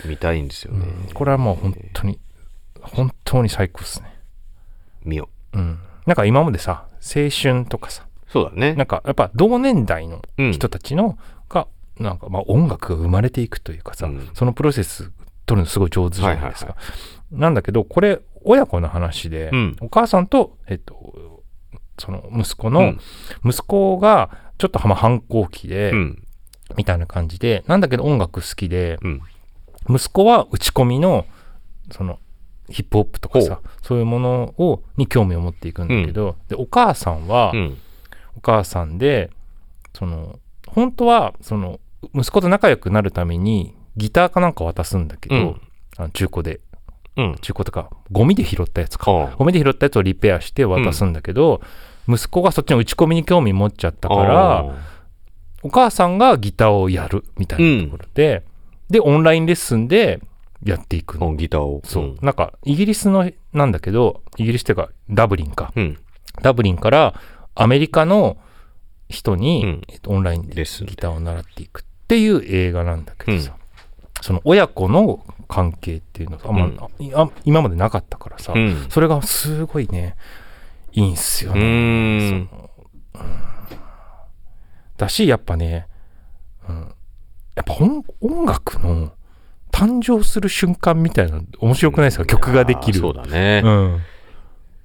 [0.06, 0.86] 見たいんですよね。
[1.14, 2.20] これはもう本当に
[2.82, 4.14] 本当に最高ですね。
[5.04, 5.58] 見よう。
[5.60, 8.32] ん、なんか今までさ青春とかさう。
[8.32, 8.74] そうだね。
[8.74, 8.84] な。
[8.84, 10.52] んかやっぱ同年代のうん。
[10.52, 11.18] 人たちの
[11.48, 11.68] が
[12.00, 15.12] なんかまあ音楽が生まれていくというかさ、うんそのプロセス
[15.46, 16.74] 取るのすごい上手じゃないですか。
[16.74, 16.84] はい
[17.32, 21.44] なんだけどこれ親子の話で、うんお母さんと、えっと、
[21.98, 23.00] その息子のうん、
[23.46, 26.24] 息子がちょっとまあ反抗期で、うん。
[26.78, 29.22] みたいな感じでなんだけど音楽好きでうん。
[29.90, 31.26] 息子は打ち込みの
[31.92, 32.20] その
[32.70, 37.78] ヒップホップとかさそういうものをに興味を持っていくんだけど、でお母さんは、うん。
[38.36, 39.30] お母さんで
[39.94, 40.40] その
[40.74, 41.80] 本当はその
[42.14, 45.62] 息子と仲良くなるためにギターかなんか渡すんだけど、うん。
[45.98, 46.62] あの中古で。
[47.18, 47.36] うん。
[47.42, 49.12] 中古とかゴミで拾ったやつか。
[49.12, 51.62] はゴミで拾ったやつをリペアして渡すんだけど、
[52.08, 54.66] 息子がそっちの打ち込みに興味持っちゃったから
[55.64, 58.44] お母さんがギターをやるみたいなところで、
[58.90, 60.22] でオンラインレッスンで
[60.64, 61.28] やっていくの。
[61.28, 61.82] うんギターを。
[61.84, 65.74] そう、なんかイギリスのなんだけどイギリスっていうかダブリンか。
[65.76, 65.98] うん。
[66.42, 67.20] ダブリンから
[67.56, 68.38] アメリカの
[69.12, 69.82] 人に、うん。
[69.90, 73.56] えっと、オンラインでギターを習っていくっていう映画なんだけどさ、
[74.22, 76.76] その親子の関係っていうのがあん。
[76.76, 78.88] ま、あ今までなかったからさ、うん。
[78.90, 80.16] それがすごいね
[80.94, 82.50] いいんすようね。
[84.98, 85.88] だしやっぱね、
[86.70, 86.94] うん、
[87.56, 89.12] やっぱ音音楽の
[89.72, 93.00] 誕生する瞬間みたいなの面白くないですか、曲ができる。
[93.00, 93.62] そうだね。
[93.64, 94.02] うん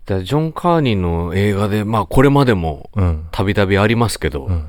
[0.06, 3.26] ジョン・カーニーの映画で、まあこれまでもうん。
[3.32, 4.68] たびたびありますけど、うん。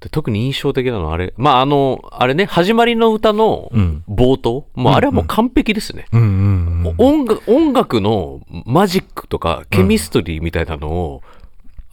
[0.00, 4.04] で特に印象的なのはあれ、まああの、あれね、始まりの歌のうん。
[4.08, 6.06] 冒頭、もうあれはもう完璧ですね。
[6.98, 11.22] 音楽のマジックとかケミストリーみたいなのを、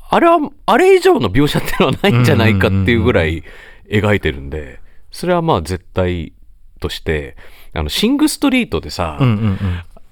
[0.10, 3.44] あれは、あれ以上の描写っていうのはないんじゃないかっていうぐらい
[3.90, 6.34] 描いてるんで、それはまあ絶対
[6.82, 7.38] として、
[7.74, 9.58] あの、シングストリートでさ、うんうんうん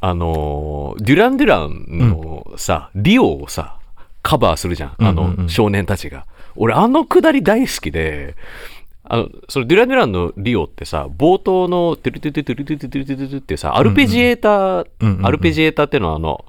[0.01, 3.77] あのー、デュラン・デュランのさ、リオをさ、
[4.21, 4.89] カバーするじゃん。
[4.89, 6.25] あうんうんうんの少年たちが。
[6.55, 8.35] 俺、あのくだり大好きで、
[9.03, 16.45] あの、そのデュラン・デュランのリオってさ、冒頭のトゥルトゥトゥトゥルトゥトゥトゥルトゥトゥトゥってさ、アルペジエーター、うんうんうんアルペジエーターっていうのはあの、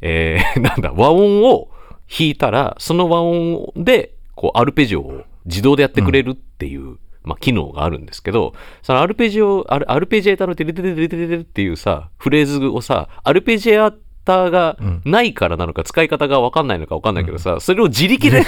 [0.00, 1.68] えー、 なんだ、和音を
[2.08, 13.92] 弾いたら、その和音で、こう、アルペジオを自動でやってくれるっていう、まあ、機能があるんですけど、そのアルペジオ、アルアルペジエーターのテレテレテレテレっていうさ、フレーズをさ、アルペジエー
[14.24, 18.44] ターがないからなのか、使い方がわかんないのかわかんないけどさ、それを自力で、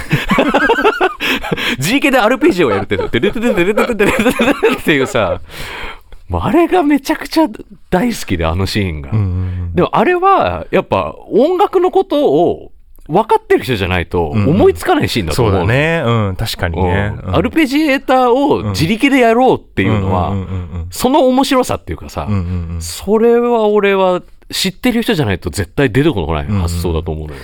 [1.79, 5.41] 自力でアルペジオをやるって、テレテレテレテレテレテレっていうさ、
[6.31, 7.49] あれがめちゃくちゃ
[7.91, 9.11] 大好きで、あのシーンが。
[9.75, 12.73] でもあれは、やっぱ音楽のことを
[13.09, 14.45] 分かってる人じゃないとうん。
[14.45, 15.67] うん思いつかないシーンだとそう思うの。
[15.67, 16.03] だね。
[16.05, 17.13] うん、確かにね。
[17.25, 17.35] うん。
[17.37, 22.83] アルペジエーターを自力でやろうっていうのは、うんうんうんその面白さっていうかさ、うんうんうんうん。
[22.83, 27.41] それは俺は知ってる人じゃないと絶対出てこない発想だと思うのよ。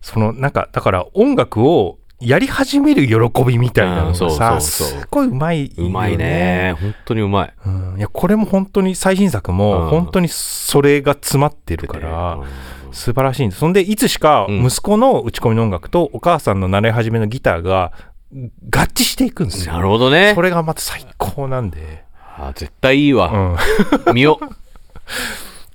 [0.00, 5.00] そのなんかだから音楽をやり始める喜びみたいなのうんそうがさ、そうそう。
[5.00, 6.74] すごいうまいよ、うまいね。
[6.80, 7.54] 本当にうまい。
[7.66, 9.56] うん、いやこれも本当に最新作うん。
[9.58, 12.44] も本当にそれが詰まってるから、うん
[12.92, 17.92] 素晴らしいんですそんでいつしかうん息子の打ち込みの音楽とお母さんの習い始めのギターが
[18.32, 20.42] 合致していくんですよなるほどねそ。
[20.42, 22.04] れがまた最高なんで、
[22.36, 23.28] あ絶対いいうわ。
[23.28, 23.56] ん。
[24.14, 24.38] 見よ。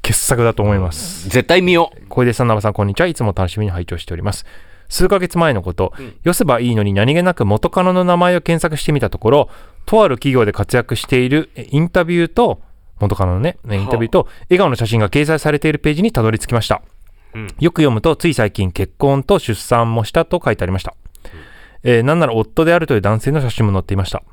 [0.01, 1.27] 傑作だと思います。
[1.29, 1.91] 絶対見よ。
[2.09, 3.07] 小出さん、生さん、こんにちは。
[3.07, 4.45] いつも楽しみに拝聴しております。
[4.87, 9.49] 数ヶ月前のこと、よせばいいのに何気なく元カノの名前を検索してみたところ、
[9.85, 12.61] とある企業で活躍しているえインタビューと、
[12.99, 16.81] 元カノのね、インタビューと、笑顔の写真が掲載されているページにたどり着きました。
[17.35, 20.95] うんよく読むと、つい最近結婚と出産もしたと書いてありました。
[21.83, 24.23] えーなんなら夫であるという男性の写真も載っていました。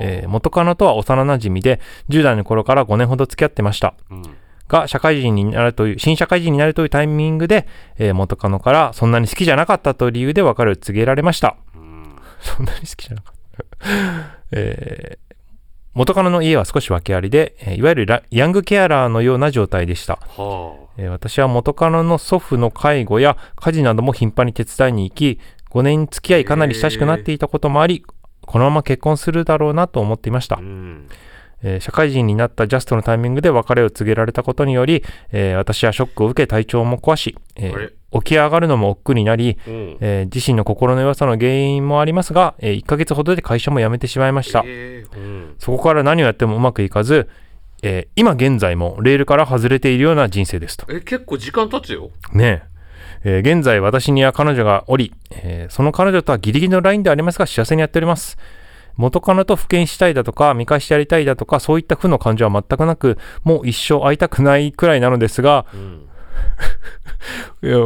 [0.00, 3.94] えー元カノとは幼馴染で、10代の頃から5年ほど付き合ってました。
[4.10, 4.22] うん
[4.68, 11.56] が社会人になるという、新社会人になるというタイミングで、えー元カノからそんなに好きじゃなかったという理由で別れを告げられました。
[11.74, 13.34] うんそんなに好きじゃなかっ
[13.78, 14.38] た。
[14.52, 15.26] えー
[15.94, 20.18] 元カノの家は少し訳ありで、えーいわゆるラヤングケアラーのような状態でした。
[20.36, 25.38] はえー私は元カノの祖父の介護や家事なども頻繁に手伝いに行き、
[25.70, 28.04] 5年付き合いかなり親しくなっていたこともあり、
[28.42, 30.58] このまま結婚するだろうなと思っていました。
[31.62, 39.96] えー社会人になったジャストのタイミングで別れを告げられたことにより、えー私はショックを受け体調も壊し、えー起き上がるのも億劫になり、うん。
[40.00, 44.62] えー自身の心の弱さの原因もありますが、え1ヶ月ほどで会社も辞めてしまいました。
[44.64, 45.54] えーうん。
[45.58, 47.28] そこから何をやってもうまくいかず、
[47.88, 50.86] えー今現在もレールから外れているような人生ですと。
[50.92, 52.10] え結構時間経つよ。
[52.32, 52.62] ね
[53.24, 58.36] ええー現在私には彼女がおり、えーその彼女とはギリギリのラインでありますが幸せにやっております。
[58.96, 66.08] 元カノと復縁したいだとか、見返してやりたいだとか、そういった負の感情は全くなく、もう一生会いたくないくらいなのですが、うん
[67.62, 67.76] いや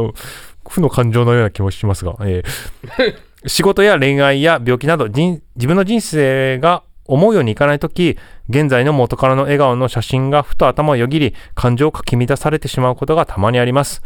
[0.69, 3.15] 負の感情のような気もしますが、えー
[3.47, 8.17] 仕事や恋愛や病気など人自分の人生が思うようにいかないとき、
[8.49, 14.01] 現在の元カノの笑顔の写真がふと頭をよぎり、感情をかき乱されてしまうことがたまにあります。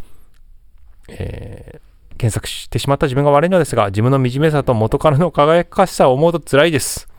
[1.09, 1.85] えー
[2.17, 7.09] 検索してしまった自分が悪いのですが、自分の惨めさと元カノの輝かしさを思うと辛いです。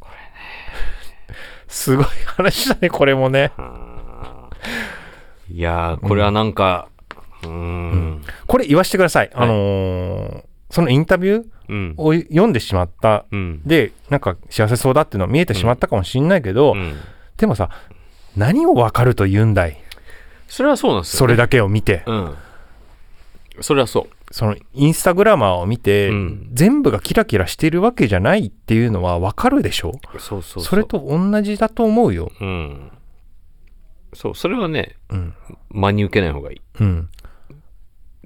[0.00, 1.38] これね。
[1.68, 3.52] すごい話だね、これもね。
[5.52, 6.88] いやーこれはなんか
[7.44, 9.30] うんこれ言わせてください。
[9.34, 10.44] あのー
[10.76, 11.94] そのインタビューうん。
[11.96, 13.24] を読んでしまった。
[13.32, 13.62] うん。
[13.64, 16.96] で、なんか幸せそうだっていうのは見えてしまったかもしんないけど、うん。
[17.38, 17.70] でもさ、
[18.36, 19.78] 何を分かると言うんだい？
[20.48, 21.18] それはそうなんですよ。
[21.20, 22.02] それだけを見て。
[22.04, 22.34] うん。
[23.62, 24.34] それはそう。
[24.34, 26.50] そのインスタグラマーを見て、うん。
[26.52, 29.98] 全部がキラキラしてるわけじゃないっていうのは分かるでしょ？
[30.18, 30.62] そうそう。
[30.62, 32.30] それと同じだと思うよ。
[32.38, 32.92] うん。
[34.12, 35.34] そうそれはねうん。
[35.70, 36.60] 真に受けない方がいい。
[36.80, 37.08] うん。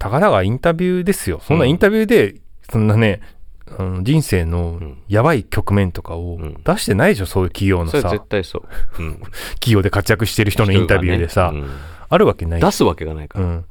[0.01, 1.41] たかだがインタビューですよ。
[1.47, 2.41] そんなうんインタビューで、
[2.73, 3.21] そんなね、
[3.79, 5.03] あの人生のん。
[5.09, 6.61] やばい局面とかをうん。
[6.65, 8.61] 出してないでしょ、そういう企業のさ、は絶対そ
[8.99, 9.21] う、うん、
[9.61, 11.73] 企業で活躍してる人のインタビューでさ、人がね。
[12.09, 12.61] あるわけない。
[12.61, 13.65] うん出すわけがないから、うん。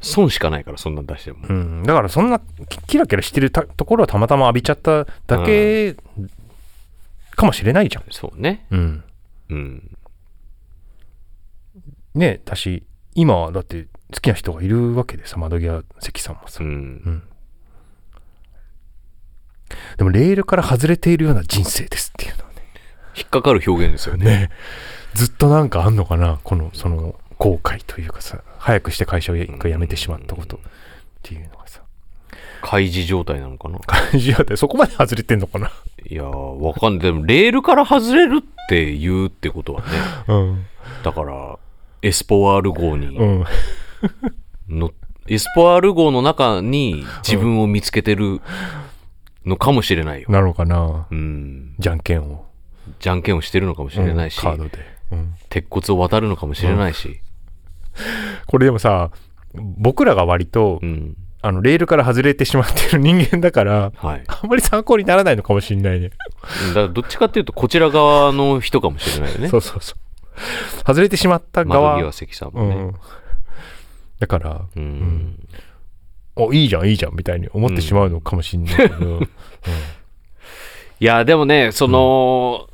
[0.00, 5.96] 損しかないからそんなん出しても、うん、だからそんなキキラキラしてるたところをたまたま浴びちゃっただけ
[7.30, 8.04] かもしれないじゃん。
[8.10, 8.66] そうね。
[8.70, 9.04] うん。
[9.50, 9.96] うん。
[12.14, 16.62] ねだし、今はだって好きな人がいるわけでさ、窓際関さんもさ。
[16.62, 17.22] うん。
[19.96, 22.62] でもレールから外れているような人生ですっていうのはね。
[23.16, 24.24] 引っかかる表現ですよね。
[24.24, 24.50] ね。
[25.14, 26.38] ずっとなんかあんのかな？
[26.44, 30.60] この、その後悔というかさ、早くして会社を一回辞めてしまったことっ
[31.22, 31.80] ていうのがさ。
[32.62, 33.78] 開示状態なのかな？
[33.80, 35.70] 感じだってそこまで外れてんのかな？
[36.08, 37.02] いやーわかんない。
[37.02, 39.86] でもレールから外れるって言うってことはね。
[40.28, 40.66] うん。
[41.02, 41.58] だから
[42.02, 43.44] エスポワール号にうん。
[44.68, 44.90] の、
[45.28, 48.40] エスポワール号の中に自分を見つけてる
[49.44, 52.46] のかもしれないよ、なのかなうん、じゃんけんを。
[53.00, 54.78] じゃんけんをしてるのかもしれないし、うんカードで。
[55.12, 55.34] うん。
[55.48, 57.20] 鉄骨を渡るのかもしれないし、
[58.46, 59.10] これでもさ、
[59.54, 66.08] 僕らが割と、うんあの、レールから外れてしまってる人間だから、はい、あんまり参考にならないのかもしれないね。
[66.68, 70.84] だからどっちかっていうとこちら側の人かもしれないよねそうそうそう。
[70.86, 71.98] 外れてしまった窓側。
[71.98, 72.94] 際関さんうもね、ん。
[74.24, 75.38] だから、うん
[76.34, 79.20] お、いいじゃん、いいじゃん、みたいに思ってしまうのかもしれないけど。
[79.20, 82.68] いやでもねその、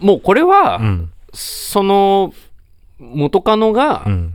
[0.00, 1.12] もうこれは、うん。
[1.32, 2.34] その
[2.98, 4.34] 元カノがうん。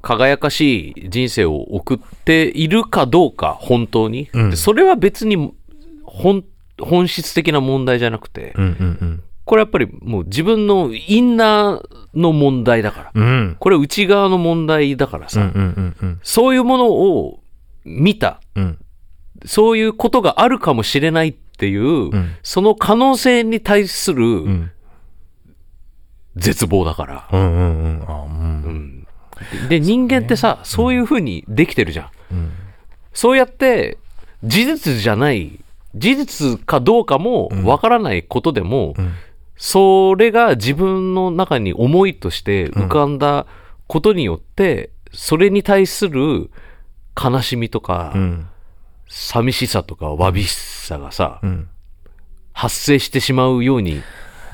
[0.00, 5.52] 輝かしい人生を送っているかどうか本当に、うんでそれは別に
[6.04, 6.42] 本
[6.80, 8.64] 本質的な問題じゃなくてうん。
[8.64, 8.66] う
[9.04, 9.22] ん。
[9.50, 13.24] これやっぱりもう自分のインナーの問題だからうん。
[13.24, 13.56] うん。
[13.58, 15.48] これ内側の問題だからさ、うん。
[15.48, 15.96] うん。
[16.00, 16.20] うん。
[16.22, 17.40] そういうものを
[17.84, 18.78] 見たうん。
[19.44, 22.30] そういうことがあるかもしれないっていう、うん。
[22.44, 24.70] その可能性に対すうるん。
[26.36, 27.40] 絶望だから、うん。
[27.40, 28.06] うん。
[28.06, 29.06] うん。
[29.68, 32.52] で人間ってさそういうふうにできてるじゃん、うん。
[33.12, 33.98] そうやって
[34.44, 35.58] 事実じゃない
[35.96, 39.12] 事実かどうかもわからないことでも、うん。
[39.62, 43.46] それが自分の中に思いとして浮かんだ
[43.86, 46.50] ことによって、それに対する
[47.14, 48.48] 悲しみとか、うん。
[49.06, 51.68] 寂しさとかわびしさがさ、うん。
[52.54, 54.00] 発生してしまうように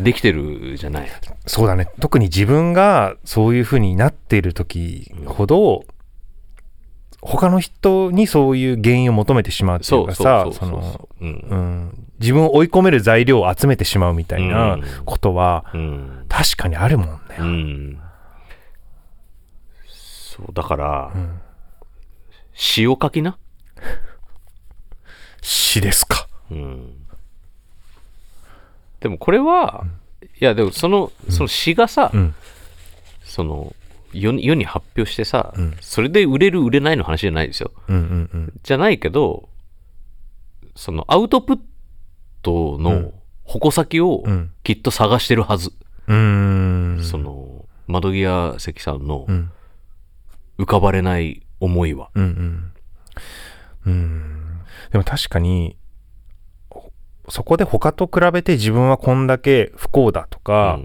[0.00, 1.08] できてるじゃない。
[1.46, 1.88] そうだね。
[2.00, 5.84] 特に自分がそういう風になっている時ほど、
[7.26, 11.24] 他の人にそういう原因を求めてしまうっていそううかさそのそう。
[11.24, 17.36] うんうん自分を追い込める材料を集めてしまうみたいなうんことはうん確かにあるもんね。
[17.38, 18.00] うん。
[19.86, 21.40] そう、だから、ん
[22.54, 23.36] 詩を書きな？
[25.42, 26.26] 詩ですか。
[26.50, 27.06] うん。
[29.00, 29.84] でもこれは、
[30.40, 32.34] いや、でもその、その詩がさ、うん
[33.22, 33.74] その、
[34.20, 35.76] 世に世に発表してさ、うん。
[35.80, 37.72] それで売れる売れないの話じゃないですよ。
[37.88, 38.52] うんうんうん。
[38.62, 39.48] じゃないけど、
[40.74, 41.58] そのアウトプッ
[42.42, 43.12] トのうん。
[43.44, 44.50] 矛先をうん。
[44.64, 45.72] きっと探してるはず。
[46.08, 47.04] うーん。
[47.04, 49.52] その、窓際関さんのうん。
[50.58, 52.10] 浮かばれない思いは。
[52.14, 52.72] うん
[53.86, 53.92] うん。
[53.92, 54.60] うん。
[54.90, 55.76] でも確かに
[56.70, 56.92] ほ
[57.28, 60.80] そこで他と比べて自分はこんだけ不幸だとか、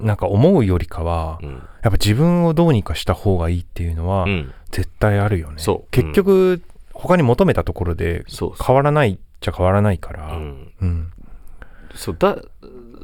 [0.00, 1.48] なんか思うよりかは、うん。
[1.48, 1.54] うん。
[1.54, 4.52] やっぱ自分をどうにかした方がいいっていうのはうん。
[4.70, 5.54] 絶対あるよね。
[5.58, 8.24] そう結局、他に求めたところで。
[8.64, 10.32] 変わらないっちゃ変わらないから。
[10.36, 10.72] うん。
[10.80, 11.12] うん
[11.94, 12.36] そう、だ、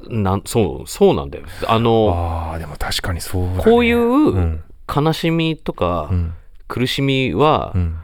[0.08, 1.44] なん、そう、そうなんだよ。
[1.66, 4.62] あの、ああでも確かにそうだね、こういううん
[4.94, 6.34] 悲しみとかうん
[6.68, 7.96] 苦しみはう、ん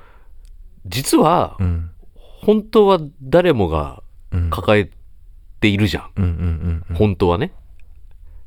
[0.86, 1.90] 実はう、ん
[2.40, 4.02] 本当は誰もが
[4.32, 4.90] うん抱え
[5.60, 7.52] ているじゃん本当はね。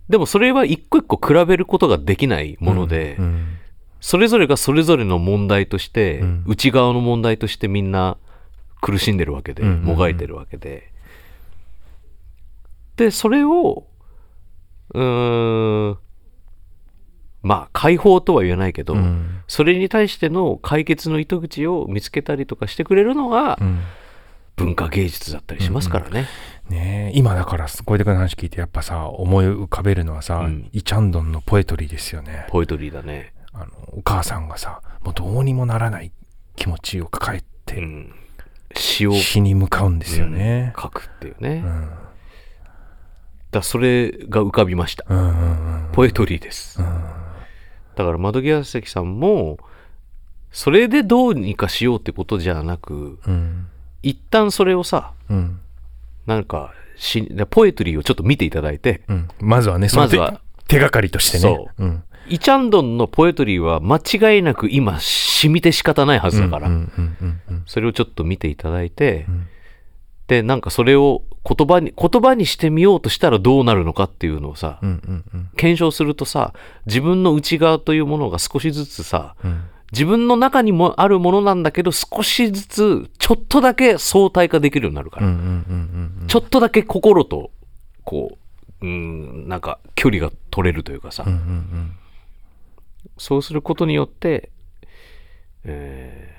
[0.09, 3.57] でもそれは一個一個比べることができないもので、うん
[4.05, 6.43] それぞれがそれぞれの問題として、うん。
[6.45, 8.17] 内側の問題としてみんな
[8.79, 9.83] 苦しんでるわけで、うんうんうん。
[9.85, 10.91] もがいてるわけで。
[12.97, 13.87] で、それを、
[14.93, 15.97] うーん、
[17.41, 19.41] まあ、解放とは言えないけど、うん。
[19.47, 23.79] それに対しての解決の糸口を見つけたりとかしてくれるのがうん。
[24.55, 26.27] 文化芸術だったりしますからね。
[26.69, 33.33] ねえ今だから小出君の話聞いてやっぱさ思い浮かべるのはさ、うんイチャンドンのポエトリーですよねポエトリーだね。
[33.53, 36.11] あのお母さんがさもうどうにもならない
[36.55, 38.13] 気持ちを抱えうてん。
[38.75, 41.63] 詩を死に向かうんですよね、書くっていうね。
[41.65, 41.89] うん
[43.51, 45.05] だそれが浮かびました。
[45.07, 45.31] うんう
[45.89, 46.81] んポエトリーです。
[46.81, 46.85] うん
[47.95, 49.57] だから窓際関さんも、
[50.51, 53.67] それでどうにかしようってことじゃなく、うん
[54.03, 55.61] 一旦それをさ、うん
[56.25, 59.27] なんかし、ポエトリーをちょっと見ていただいて、うん。
[59.39, 60.41] まずはねその手まずは。
[60.67, 61.41] 手がかりとしてね。
[61.41, 61.83] そう。
[61.83, 62.03] うん。
[62.27, 66.69] イチャンドンのポエトリーは間違いなく今染みて仕方ないはずだから、
[67.67, 69.47] それをちょっと見ていただいて、ん。
[70.27, 74.79] で、なんかそれを言葉に、言葉にしてみようとしたらどうなるのかっていうのをさ、
[75.55, 76.53] 検証するとさ、
[76.87, 87.51] 自分の内側というものが少しずつさ、うん自分の中にもあるものなんだけど、少しずつ、ちょっとだけ相対化できるようになるから、うんうんうんうんちょっとだけ心と、
[88.03, 88.37] こ
[88.81, 91.91] う、うん、なんか距離が取れるというかさ、うんうん
[93.17, 94.49] そうすることによって、
[95.63, 96.35] えー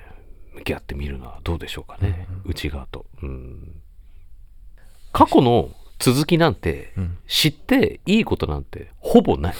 [0.57, 3.81] 向き合ってみるのはどうでしょうかね、内側と、うん。
[5.11, 7.17] 過去の続きなんて、うん。
[7.27, 9.55] 知っていいことなんてほぼない。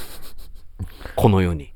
[1.16, 1.72] この世に。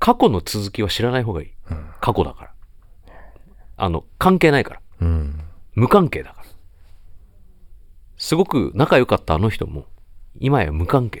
[0.00, 1.50] 過去の続きは知らない方がいい。
[1.70, 2.54] うん過去だから。
[3.76, 4.80] あの、関係ないから。
[5.02, 5.40] うん
[5.74, 6.46] 無関係だから。
[8.16, 9.86] すごく仲良かったあの人も、
[10.38, 11.20] 今や無関係。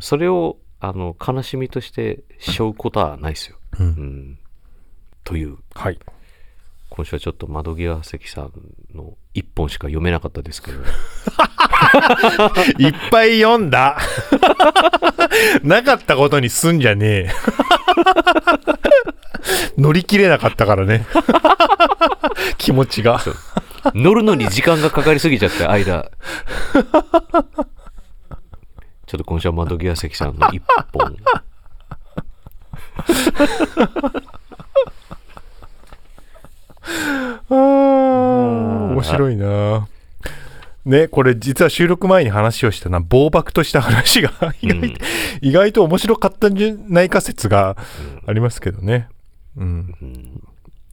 [0.00, 3.56] それを、あの、悲しみとして背負うことはないですよ。
[3.78, 4.38] うんうん。
[5.24, 5.98] という、はい
[6.90, 8.52] 今週はちょっと窓際関さん
[8.94, 10.78] の一本しか読めなかったですけど、
[12.78, 13.98] いっぱい読んだ。
[15.64, 17.30] なかったことにすんじゃねえ。
[19.80, 21.06] 乗り切れなかったからね。
[22.58, 23.20] 気持ちが。
[23.94, 26.10] 乗るのに時間がかかりすぎちゃって、間。
[29.06, 30.62] ちょっと今週は窓際関さんの一
[30.92, 31.16] 本。
[37.48, 39.88] 面白いな
[40.84, 44.94] ね、これ実は収録前に話をしたな、暴漠とした話が意外,、うん
[45.40, 47.76] 意外と面白かったんじゃないか説が
[48.26, 49.08] ありますけどね。
[49.56, 49.94] うん。
[50.02, 50.42] うん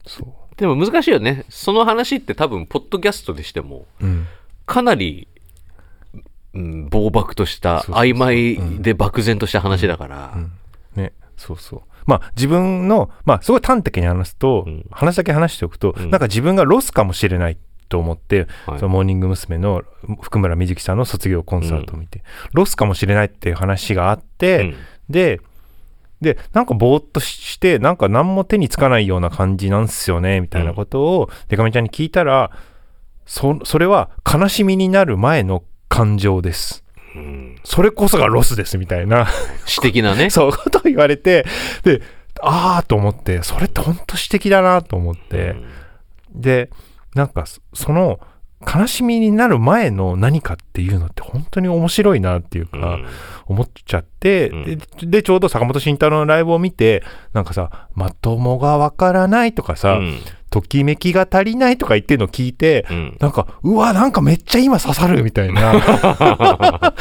[0.06, 0.26] そう。
[0.56, 1.44] でも難しいよね。
[1.48, 4.26] その話って多分、ポッドキャストでしても、うん。
[4.66, 5.26] かなり、
[6.54, 10.52] うん、暴漠とした、曖昧で漠然とした話だから、うん
[10.94, 11.80] ね、そうそう。
[12.06, 14.86] まあ自分の、まあすごい端的に話すと、うん。
[14.90, 16.10] 話だけ話しておくと、うん。
[16.10, 17.56] なんか自分がロスかもしれないっ
[17.90, 18.78] と思って、はい。
[18.78, 19.58] そのモーニング娘。
[19.58, 19.82] の
[20.22, 22.22] 福村瑞希さんの卒業コンサートを見て、
[22.54, 24.74] ロスかもしれないっていう話があって、うん。
[25.10, 25.40] で、
[26.22, 32.50] で、なんかぼーっとして、なんか何も手につかないような感じなんすよね、みたいなことを、デカミちゃんに聞いたら、
[33.26, 36.84] そ、それは悲しみになる前の感情です。
[37.14, 37.56] うん。
[37.64, 39.26] それこそがロスです、みたいな、
[39.66, 40.28] 詩的なね。
[40.30, 41.46] そういうことを言われて、
[41.82, 42.02] で、
[42.42, 45.56] あーと思って、それって本当詩的だなと思って、
[46.32, 46.70] で、
[47.14, 48.20] なんかそ、その、
[48.62, 53.06] 悲しみになる前の何かっていうのって本当に面白いなっていうか、うん。
[53.46, 54.64] 思っちゃって、うん。
[54.64, 57.02] ででちょうど坂本慎太郎のライブを見て
[57.32, 60.20] なんかさ「まともがわからない」とかさ、うん
[60.50, 63.16] ときめきが足りない」とか言ってるのを聞いて、うん。
[63.20, 65.74] なんかうわなんかめっちゃ今刺さるみたいな。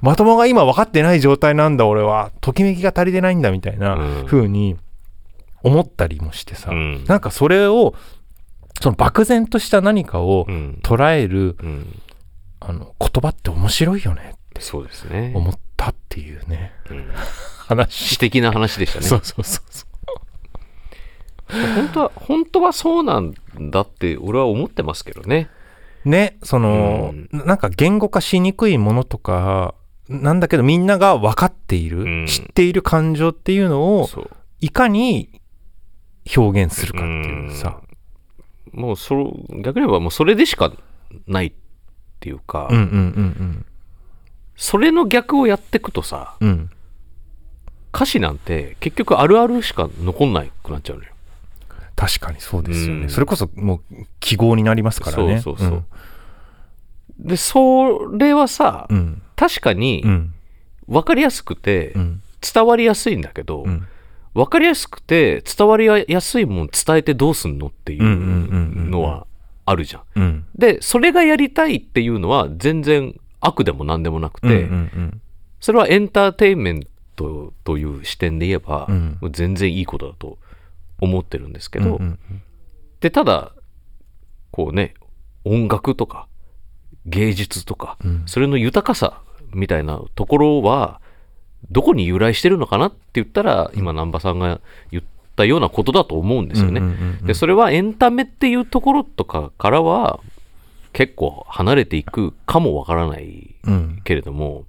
[0.00, 2.30] まともが今分かってない状態なんだ俺は。
[2.40, 4.26] ときめきが足りてないんだみたいなうん。
[4.26, 4.76] 風に
[5.62, 7.04] 思ったりもしてさ、うん。
[7.04, 7.94] なんかそれを
[8.80, 10.78] その漠然とした何かをうん。
[10.82, 12.00] 捉える、うん。
[12.60, 14.34] あの言葉って面白いよね。
[14.34, 15.32] ってそうですね。
[15.34, 16.72] 思ったっていうね。
[16.90, 17.04] うん。
[17.66, 17.92] 話。
[17.92, 19.06] 詩的な話でしたね。
[19.06, 19.87] そうそうそうそう
[21.48, 23.34] 本当は、本当はそうなん
[23.70, 25.48] だって俺は思ってますけどね。
[26.04, 29.74] ねその、うんなんか言語化しにくいものとか
[30.08, 34.08] なんだけどみんなが分かっている、うん知っている感情っていうのを。
[34.60, 35.40] いかに
[36.36, 37.80] 表現するかっていうさ、
[38.72, 39.24] もうそれ、
[39.62, 40.72] 逆に言えばもうそれでしか
[41.26, 41.52] ないっ
[42.20, 43.66] ていうか、うん、うんうん
[44.56, 46.70] それの逆をやっていくとさ、うんうん
[47.90, 51.10] 歌詞なんて結局あるあるしか残んなくなっちゃうのよ。
[51.98, 53.08] 確かにそうですよね、うん。
[53.10, 55.40] それこそもう記号になりますからね。
[55.40, 55.84] そうそうそう。
[57.18, 58.96] で、それはさ、うん。
[58.96, 60.34] うん確かにうん。
[60.88, 62.22] 分かりやすくてうん。
[62.40, 63.86] 伝わりやすいんだけど、うん。
[64.34, 69.26] 分かりやすくて伝わりやすいもん伝えてどうすんのっていうんうんうんうんうのは
[69.64, 70.02] あるじゃん。
[70.14, 70.44] うん。
[70.56, 74.54] で、それがやりたいっていうのは全然悪でも何でもなくて、うんう
[75.00, 75.20] ん
[75.60, 76.86] それはエンターテインメン
[77.16, 78.88] トという視点で言えば、
[79.30, 80.38] 全然いいことだと
[81.00, 82.42] 思ってるんですけど、うんうん
[83.00, 83.52] で、ただ、
[84.50, 84.94] こうね、
[85.44, 86.26] 音楽とか
[87.06, 88.22] 芸術とか、うん。
[88.26, 89.22] それの豊かさ
[89.52, 91.00] みたいなところは、
[91.70, 95.04] どこに由来してるのかなって言ったら、今、南波さんが言っ
[95.36, 96.80] たようなことだと思うんですよね。
[96.80, 100.20] うんうんうんうんで、それはエンタメっていうところとかからは、
[100.92, 104.00] 結構離れていくかもわからないうん。
[104.04, 104.64] けれども、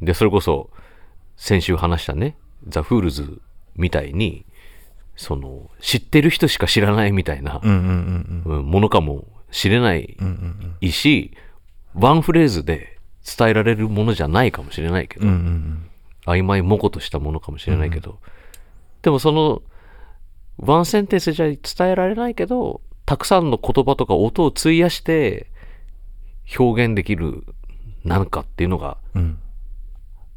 [0.00, 0.70] で、それこそ、
[1.36, 2.36] 先週話したね、
[2.68, 3.40] ザ・フールズ
[3.76, 4.45] みたいに、
[5.16, 8.66] その、知ってる人しか知らないみたいなうんうんうんうん。
[8.66, 11.32] ものかもしれないうんうんし、
[11.94, 15.90] ワンフレーズで伝えられるものじゃないかもしれないけど、うんうんうん。
[16.26, 18.18] 曖昧模糊としたものかもしれないけど、
[19.02, 19.62] でもその、
[20.58, 25.46] ワンセンテンスじゃ伝えられないけど、たくさんの言葉とか音を費やして
[26.58, 27.44] 表現できる
[28.04, 29.38] なんかっていうのがうん。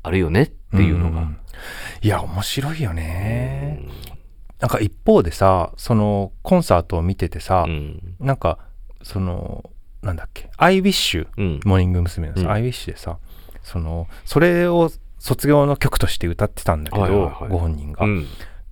[0.03, 1.21] あるよねっていうのが。
[1.21, 1.37] ん
[2.01, 3.81] いや面白いよね、
[4.59, 8.15] なんか一方でさそのコンサートを見ててさ、うん。
[8.19, 8.59] なんか
[9.03, 9.69] その
[10.01, 11.59] なんだっけ「アイウィッシュうん。
[11.65, 12.29] モーニング娘。
[12.29, 13.17] のさ、うんアイウィッシュでさ
[13.63, 18.27] そのそれを卒業の曲として歌ってたんだけど、はいはいはいご本人が、うん。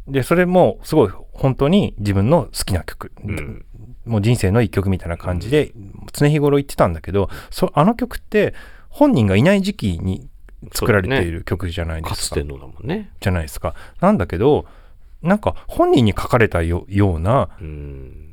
[0.07, 3.65] でそれもすごい本当に自分の好きな曲、うん
[4.05, 5.73] もう人生の一曲みたいな感じで
[6.13, 8.53] 常日頃言ってたんだけどそあの曲って
[8.87, 10.29] 本人がいない時期に
[10.73, 12.15] 作られている曲じゃないですか。
[12.15, 13.11] かつてのだもんね。
[13.19, 13.75] じゃないですか。
[13.99, 14.65] なんだけど
[15.21, 18.23] なんか本人に書かれたよようなうん。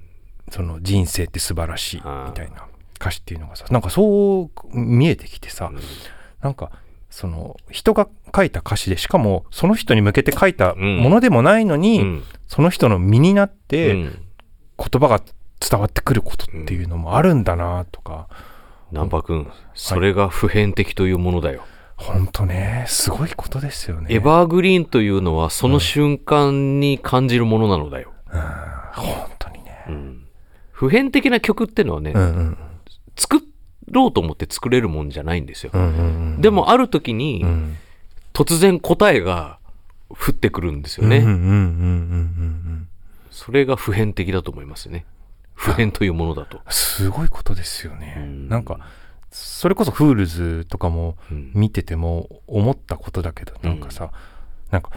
[0.50, 2.02] その人生って素晴らしいみ
[2.34, 2.66] たいな
[3.00, 5.72] 歌詞っていうのがさなんかそう見えてきてさ、
[6.42, 6.70] なんか
[7.08, 12.22] その人が書いた歌詞でしかもその人に向けて書いたものでもないのに、うん。
[12.46, 14.18] その人の身になってうん
[14.76, 15.20] 言葉が
[15.60, 18.28] 伝わってくることっていうのもあるんだなとか、
[18.90, 21.64] 南波君、それが普遍的というものだよ。
[21.96, 24.06] ほんとねすごいことですよね。
[24.10, 28.12] エバーグリーンというのはその瞬間に感じるものなのだよ。
[28.32, 28.40] うん
[28.94, 29.84] 本当にね。
[29.88, 30.20] うん
[30.72, 32.58] 普遍的な曲ってのはね、うんうん
[33.16, 33.40] 作
[33.90, 35.70] ろうと思って作れるもんじゃないんですよ。
[35.72, 36.02] うんうんう
[36.38, 37.76] んでもある時にうん
[38.32, 39.58] 突然答えが
[40.10, 41.24] 降ってくるんですよね。
[43.30, 45.04] それが普遍的だと思いますね。
[45.54, 46.60] 普遍というものだと。
[46.68, 48.14] すごいことですよね。
[48.18, 48.80] うんなんか
[49.36, 51.50] それこそフールズとかもうん。
[51.54, 54.12] 見てても思ったことだけどなんかさ、
[54.70, 54.90] なんか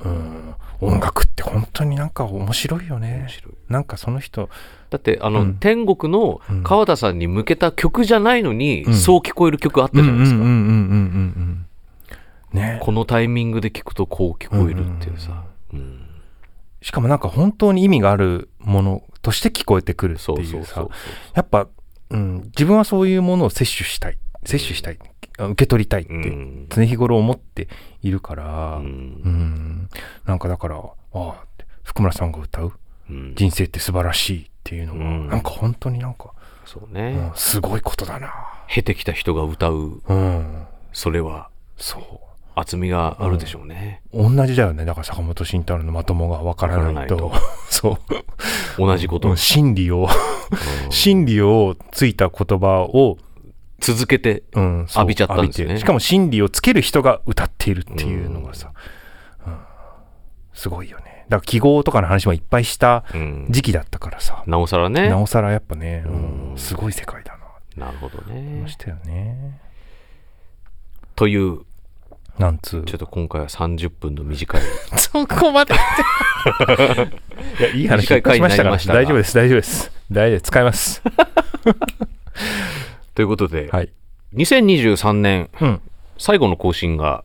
[0.00, 3.18] うん音楽って本当になんか面白いよね。
[3.20, 3.54] 面白い。
[3.68, 4.48] なんかその人
[4.88, 5.54] だってあの、うん。
[5.56, 8.94] 天国の川田さんに向けた曲じゃないのに、うん。
[8.94, 10.38] そう聞こえる曲あったじゃないですか。
[10.38, 11.66] うんうんうんうんうん
[12.52, 12.80] うんね。
[12.82, 15.44] このタイミングで聞くとこう聞こえるっていうさ。
[15.74, 16.02] うん
[16.82, 20.86] しかもなんか本当に意味があるものとして聞こえてくるってそういうさ
[21.34, 21.66] やっぱ、
[22.10, 24.18] うん、自分はそういうものを摂取したい。
[24.44, 24.98] 摂取したい。
[25.38, 26.66] あ受け取りたいってうん。
[26.70, 27.68] 常日頃思って
[28.02, 28.88] いるから、ううん。
[28.88, 29.88] ん、
[30.24, 30.82] なんかだからあ
[31.12, 32.72] あって福村さんが歌う。
[33.10, 33.34] うん。
[33.36, 35.28] 人生って素晴らしいっていうのは、うん。
[35.28, 36.32] なんか本当になんか、
[36.64, 37.12] そうね。
[37.12, 38.32] うん、すごいことだな。
[38.68, 40.02] 経てきた人が歌う。
[40.08, 40.66] うん。
[40.92, 41.50] それは。
[41.76, 42.25] そう
[42.58, 44.86] 厚みがあるでしょうね、同じだよね。
[44.86, 47.30] だから坂本慎太郎のまともがわからないと。
[47.68, 47.98] そう。
[48.78, 49.36] 同じこと、うん。
[49.36, 50.08] 真理を
[50.86, 50.90] うん。
[50.90, 53.18] 真理をついた言葉を、
[53.78, 55.64] 続けて浴びちゃったんですね。
[55.64, 58.72] 浴びてしかも真理をつける人が歌っているっていうのがさ、
[59.46, 59.58] うん。
[60.54, 61.26] すごいよね。
[61.28, 63.46] だから記号とかの話もいっぱいしたうん。
[63.50, 65.10] 時期だったからさ、なおさらね。
[65.10, 66.54] なおさらやっぱね、ううん。
[66.54, 67.36] ん、すごい世界だ
[67.76, 67.86] な。
[67.86, 68.60] なるほどね。
[68.62, 69.60] ましたよね。
[71.16, 71.65] という
[72.38, 72.82] なんつう。
[72.84, 74.62] ちょっと今回は30分の短い。
[74.98, 75.74] そこまで。
[77.58, 78.76] いやいい話しましたから。
[78.76, 79.34] 大丈夫です。
[79.34, 79.92] 大丈夫です。
[80.10, 81.02] 大丈夫使います。
[83.14, 83.90] ということで、はい。
[84.34, 85.80] 2023年うん。
[86.18, 87.24] 最後の更新が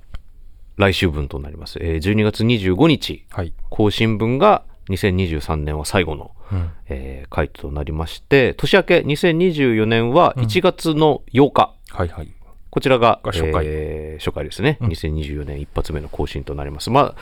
[0.77, 3.25] 来週分となります、えー12月25日。
[3.29, 12.31] はい、更新分が2023年は最後の、うん、えー回となりまして年明け2024年は1月の8日、はいはい
[12.71, 13.65] こちらがが初回。
[13.67, 14.89] えー初回ですね、うん。
[14.89, 16.89] 2024年一発目の更新となります。
[16.89, 17.15] まあ、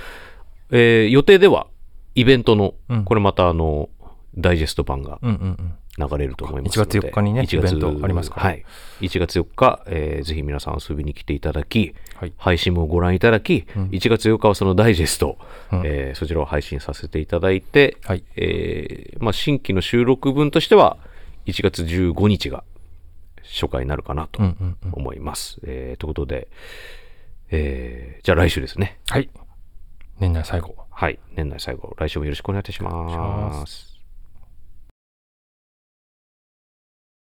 [0.72, 1.68] えー予定では
[2.16, 3.04] イベントの、うん。
[3.04, 3.89] これまたあの
[4.38, 5.74] ダイジェスト版がうんうんうん。
[6.10, 7.00] 流れると思いますので。
[7.00, 8.43] 1月4日にね1月イベントありますから。
[8.43, 8.64] はい、
[9.02, 12.34] 1月4日、えーぜひ皆さん遊びに来ていただきはい。
[12.38, 13.84] 配信もご覧いただき、うん。
[13.88, 15.38] 1月4日はそのダイジェスト、
[15.72, 15.82] うん。
[15.84, 18.24] えーそちらを配信させていただいて、はい。
[18.36, 20.97] えーまあ、新規の収録分としては
[21.47, 22.64] 1月15日が
[23.52, 25.60] 初回になるかなとうんうんうん思います。
[25.64, 26.47] えーということで、
[27.52, 29.00] えーじゃあ来週ですね。
[29.10, 29.30] はい
[30.20, 31.18] 年内最後はい。
[31.36, 32.82] 年内最後、来週もよろしくお願いいたし。
[32.84, 33.88] ます